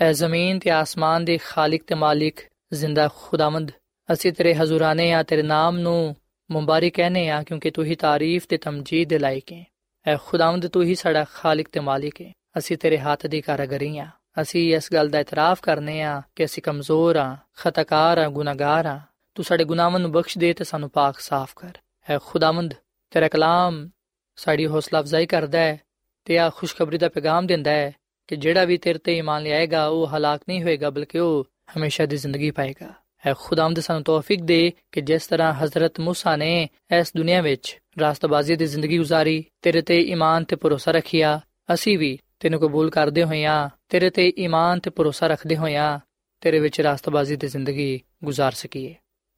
ਐ 0.00 0.12
ਜ਼ਮੀਨ 0.12 0.58
ਤੇ 0.58 0.70
ਆਸਮਾਨ 0.70 1.24
ਦੇ 1.24 1.38
ਖਾਲਕ 1.38 1.80
ਤੇ 1.86 1.94
ਮਾਲਿਕ 1.94 2.40
ਜ਼ਿੰਦਾ 2.72 3.08
ਖੁਦਾਵੰਦ, 3.16 3.72
ਅਸੀਂ 4.12 4.32
ਤੇਰੇ 4.32 4.54
ਹਜ਼ੂਰਾਨੇ 4.54 5.12
ਆ, 5.12 5.22
ਤੇਰੇ 5.22 5.42
ਨਾਮ 5.42 5.78
ਨੂੰ 5.78 6.16
ਮੁਬਾਰਕ 6.50 6.92
ਕਹਨੇ 6.92 7.28
ਆ, 7.28 7.42
ਕਿਉਂਕਿ 7.42 7.70
ਤੂੰ 7.70 7.84
ਹੀ 7.84 7.94
ਤਾਰੀਫ 7.94 8.46
ਤੇ 8.46 8.56
ਤਮਜੀਦ 8.56 9.08
ਦੇ 9.08 9.18
ਲਾਇਕ 9.18 9.52
ਹੈ 9.52 9.64
ਐ 10.06 10.16
ਖੁਦਾਵੰਦ, 10.16 10.66
ਤੂੰ 10.66 10.82
ਹੀ 10.82 10.94
ਸਾਡਾ 10.94 11.24
ਖਾਲਕ 11.24 11.68
ਤੇ 11.72 11.80
ਮਾਲਿਕ 11.80 12.20
ਹੈ 12.20 12.32
ਅਸੀਂ 12.58 12.76
ਤੇਰੇ 12.76 12.98
ਹੱਥ 12.98 13.26
ਦੀ 13.26 13.40
ਕਾਰਗਰੀ 13.40 13.98
ਆ। 13.98 14.06
ਅਸੀਂ 14.42 14.76
ਇਸ 14.76 14.92
ਗੱਲ 14.92 15.08
ਦਾ 15.08 15.18
ਇਤਰਾਫ 15.20 15.60
ਕਰਨੇ 15.60 16.02
ਆ 16.02 16.22
ਕਿ 16.36 16.44
ਅਸੀਂ 16.44 16.62
ਕਮਜ਼ੋਰ 16.62 17.16
ਆ, 17.16 17.36
ਖਤਕਾਰ 17.56 18.18
ਆ, 18.18 18.28
ਗੁਨਾਹਗਾਰ 18.28 18.86
ਆ। 18.86 19.00
ਤੂੰ 19.34 19.44
ਸਾਡੇ 19.44 19.64
ਗੁਨਾਹਾਂ 19.64 19.98
ਨੂੰ 19.98 20.12
ਬਖਸ਼ 20.12 20.38
ਦੇ 20.38 20.52
ਤੇ 20.52 20.64
ਸਾਨੂੰ 20.64 20.90
ਪਾਕ 20.90 21.18
ਸਾਫ਼ 21.18 21.52
ਕਰ। 21.56 21.78
ਐ 22.09 22.17
ਖੁਦਾਵੰਦ 22.25 22.73
ਤੇਰਾ 23.11 23.27
ਕਲਾਮ 23.27 23.89
ਸਾਡੀ 24.35 24.67
ਹੌਸਲਾ 24.67 24.99
ਅਫਜ਼ਾਈ 24.99 25.25
ਕਰਦਾ 25.25 25.59
ਹੈ 25.59 25.79
ਤੇ 26.25 26.37
ਆ 26.39 26.49
ਖੁਸ਼ਖਬਰੀ 26.49 26.97
ਦਾ 26.97 27.09
ਪੈਗਾਮ 27.09 27.47
ਦਿੰਦਾ 27.47 27.71
ਹੈ 27.71 27.93
ਕਿ 28.27 28.35
ਜਿਹੜਾ 28.35 28.65
ਵੀ 28.65 28.77
ਤੇਰੇ 28.77 28.99
ਤੇ 28.99 29.17
ਈਮਾਨ 29.17 29.43
ਲਿਆਏਗਾ 29.43 29.87
ਉਹ 29.87 30.07
ਹਲਾਕ 30.07 30.41
ਨਹੀਂ 30.47 30.63
ਹੋਏਗਾ 30.63 30.89
ਬਲਕਿ 30.89 31.19
ਉਹ 31.19 31.47
ਹਮੇਸ਼ਾ 31.77 32.05
ਦੀ 32.05 32.17
ਜ਼ਿੰਦਗੀ 32.17 32.51
ਪਾਏਗਾ 32.51 32.93
ਐ 33.25 33.33
ਖੁਦਾਵੰਦ 33.33 33.79
ਸਾਨੂੰ 33.79 34.03
ਤੌਫੀਕ 34.03 34.43
ਦੇ 34.43 34.71
ਕਿ 34.91 35.01
ਜਿਸ 35.01 35.27
ਤਰ੍ਹਾਂ 35.27 35.53
ਹਜ਼ਰਤ 35.53 35.99
موسی 35.99 36.37
ਨੇ 36.37 36.69
ਇਸ 36.99 37.11
ਦੁਨੀਆ 37.17 37.41
ਵਿੱਚ 37.41 37.79
ਰਾਸਤਬਾਜ਼ੀ 37.99 38.55
ਦੀ 38.55 38.65
ਜ਼ਿੰਦਗੀ 38.65 38.99
گزارੀ 38.99 39.43
ਤੇਰੇ 39.61 39.81
ਤੇ 39.81 40.01
ਈਮਾਨ 40.01 40.43
ਤੇ 40.43 40.55
ਭਰੋਸਾ 40.55 40.91
ਰੱਖਿਆ 40.91 41.39
ਅਸੀਂ 41.73 41.97
ਵੀ 41.97 42.19
ਤੈਨੂੰ 42.39 42.59
ਕਬੂਲ 42.59 42.89
ਕਰਦੇ 42.89 43.23
ਹੋਇਆਂ 43.23 43.69
ਤੇਰੇ 43.89 44.09
ਤੇ 44.09 44.33
ਈਮਾਨ 44.37 44.79
ਤੇ 44.79 44.89
ਭਰੋਸਾ 44.89 45.27
ਰੱਖਦੇ 45.27 45.55
ਹੋਇਆਂ 45.55 45.99
ਤੇਰੇ 46.41 46.59
ਵਿੱਚ 46.59 46.81
ਰਾਸਤਬਾਜ਼ੀ 46.81 47.35
ਦੀ 47.35 47.47
ਜ਼ਿੰਦਗੀ 47.47 48.01
گزار 48.25 48.51
ਸਕੀਏ 48.51 48.95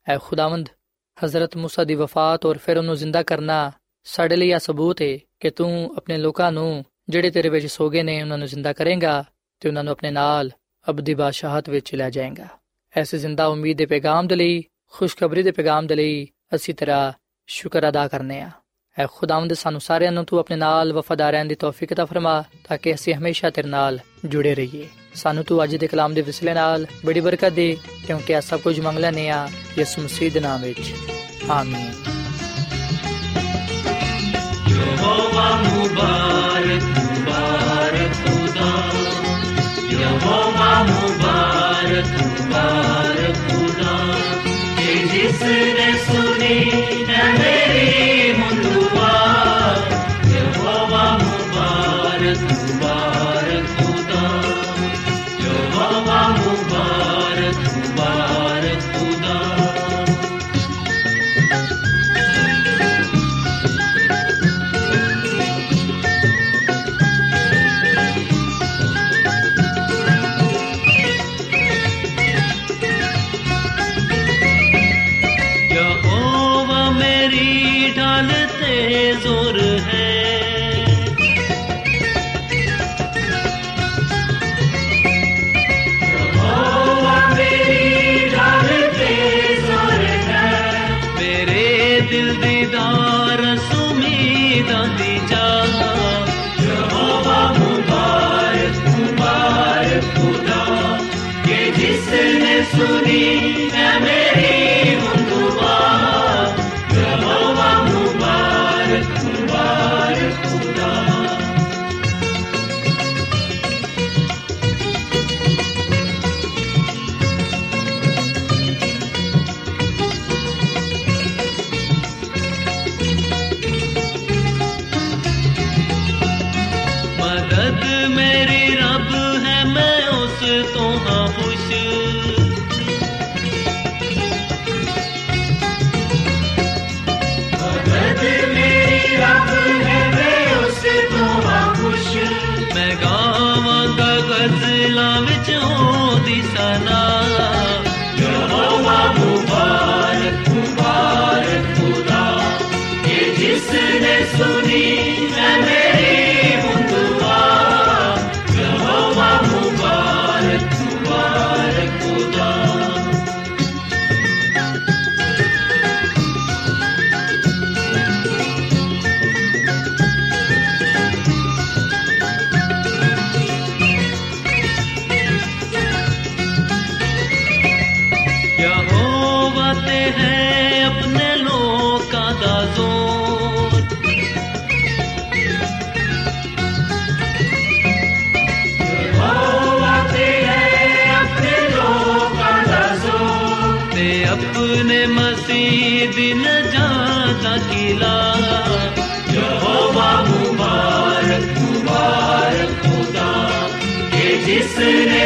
ਐ 0.09 0.17
ਖੁਦਾਵੰਦ 0.17 0.69
ਹਜ਼ਰਤ 1.23 1.57
موسی 1.57 1.85
ਦੀ 1.85 1.95
ਵਫਾਤ 1.95 2.45
ਔਰ 2.45 2.57
ਫਿਰ 2.57 2.77
ਉਹਨੂੰ 2.77 2.95
ਜ਼ਿੰਦਾ 2.95 3.23
ਕਰਨਾ 3.23 3.71
ਸਾਡੇ 4.03 4.35
ਲਈ 4.35 4.51
ਆ 4.51 4.57
ਸਬੂਤ 4.57 5.01
ਹੈ 5.01 5.17
ਕਿ 5.39 5.49
ਤੂੰ 5.49 5.93
ਆਪਣੇ 5.97 6.17
ਲੋਕਾਂ 6.17 6.51
ਨੂੰ 6.51 6.85
ਜਿਹੜੇ 7.09 7.29
ਤੇਰੇ 7.29 7.49
ਵਿੱਚ 7.49 7.65
ਸੋਗੇ 7.65 8.03
ਨੇ 8.03 8.21
ਉਹਨਾਂ 8.21 8.37
ਨੂੰ 8.37 8.47
ਜ਼ਿੰਦਾ 8.47 8.73
ਕਰੇਗਾ 8.73 9.25
ਤੇ 9.59 9.69
ਉਹਨਾਂ 9.69 9.83
ਨੂੰ 9.83 9.91
ਆਪਣੇ 9.91 10.11
ਨਾਲ 10.11 10.51
ਅਬਦੀ 10.89 11.13
ਬਾਦਸ਼ਾਹਤ 11.13 11.69
ਵਿੱਚ 11.69 11.95
ਲੈ 11.95 12.09
ਜਾਏਗਾ 12.09 12.47
ਐਸੇ 12.97 13.17
ਜ਼ਿੰਦਾ 13.17 13.45
ਉਮੀਦ 13.45 13.77
ਦੇ 13.77 13.85
ਪੈਗਾਮ 13.85 14.27
ਦੇ 14.27 14.35
ਲਈ 14.35 14.63
ਖੁਸ਼ਖਬਰੀ 14.87 15.43
ਦੇ 15.43 15.51
ਪੈਗਾਮ 15.51 15.87
ਦੇ 15.87 15.95
ਲਈ 15.95 16.27
ਅਸੀਂ 16.55 16.73
ਤੇਰਾ 16.73 17.13
ਸ਼ੁਕਰ 17.47 17.89
ਅਦਾ 17.89 18.07
ਕਰਨੇ 18.07 18.41
ਆ 18.41 18.49
ਐ 18.99 19.05
ਖੁਦਾਵੰਦ 19.07 19.53
ਸਾਨੂੰ 19.53 19.81
ਸਾਰਿਆਂ 19.81 20.11
ਨੂੰ 20.11 20.25
ਤੂੰ 20.25 20.39
ਆਪਣੇ 20.39 20.55
ਨਾਲ 20.55 20.93
ਵਫਾਦਾਰਾਂ 20.93 21.45
ਦੀ 21.45 21.55
ਤੌਫੀਕ 21.55 21.93
عطا 21.93 22.05
ਫਰਮਾ 22.05 22.43
ਤਾਂ 22.63 22.77
ਕਿ 22.77 22.93
ਅਸੀਂ 22.93 23.15
ਹਮੇਸ਼ਾ 23.15 23.49
ਤੇਰੇ 23.49 23.67
ਨਾਲ 23.67 23.99
ਜੁੜੇ 24.25 24.55
ਰਹੀਏ 24.55 24.87
ਸਾਨੂੰ 25.18 25.44
ਤੂੰ 25.44 25.64
ਅੱਜ 25.64 25.76
ਦੇ 25.76 25.86
ਕਲਾਮ 25.86 26.14
ਦੇ 26.14 26.20
ਵਿਸਲੇ 26.20 26.54
ਨਾਲ 26.54 26.86
ਬੜੀ 27.04 27.20
ਬਰਕਤ 27.20 27.48
ਦੇ, 27.48 27.76
ਕਿਉਂਕਿ 28.06 28.36
ਆ 28.36 28.40
ਸਭ 28.40 28.60
ਕੁਝ 28.60 28.80
ਮੰਗ 28.80 28.98
ਲੈਨੇ 28.98 29.28
ਆ 29.28 29.48
ਯਿਸੂ 29.78 30.02
ਮਸੀਹ 30.02 30.32
ਦੇ 30.32 30.40
ਨਾਮ 30.40 30.62
ਵਿੱਚ। 30.62 30.94
ਆਮੀਨ। 31.50 31.92
ਯਹੋਵਾ 34.68 35.62
ਮੁਬਾਰਕ 35.62 36.82
ਮੁਬਾਰਕ 36.82 38.10
ਖੁਦਾ। 38.26 38.92
ਯਹੋਵਾ 40.00 40.82
ਮੁਬਾਰਕ 40.82 42.06
ਮੁਬਾਰਕ 42.22 43.36
ਖੁਦਾ। 43.50 44.14
ਕਿ 44.78 44.94
ਜਿਸ 44.94 45.42
ਨੇ 45.42 45.92
ਸੁਣੀ 46.12 46.70
ਹੈ 47.08 47.32
ਮੇਰੀ 47.32 48.07
मेरी 78.17 78.17
ढाल 78.17 78.29
ते 78.59 79.13
जोर 79.23 79.59
है 79.87 80.16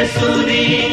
सुरी 0.05 0.92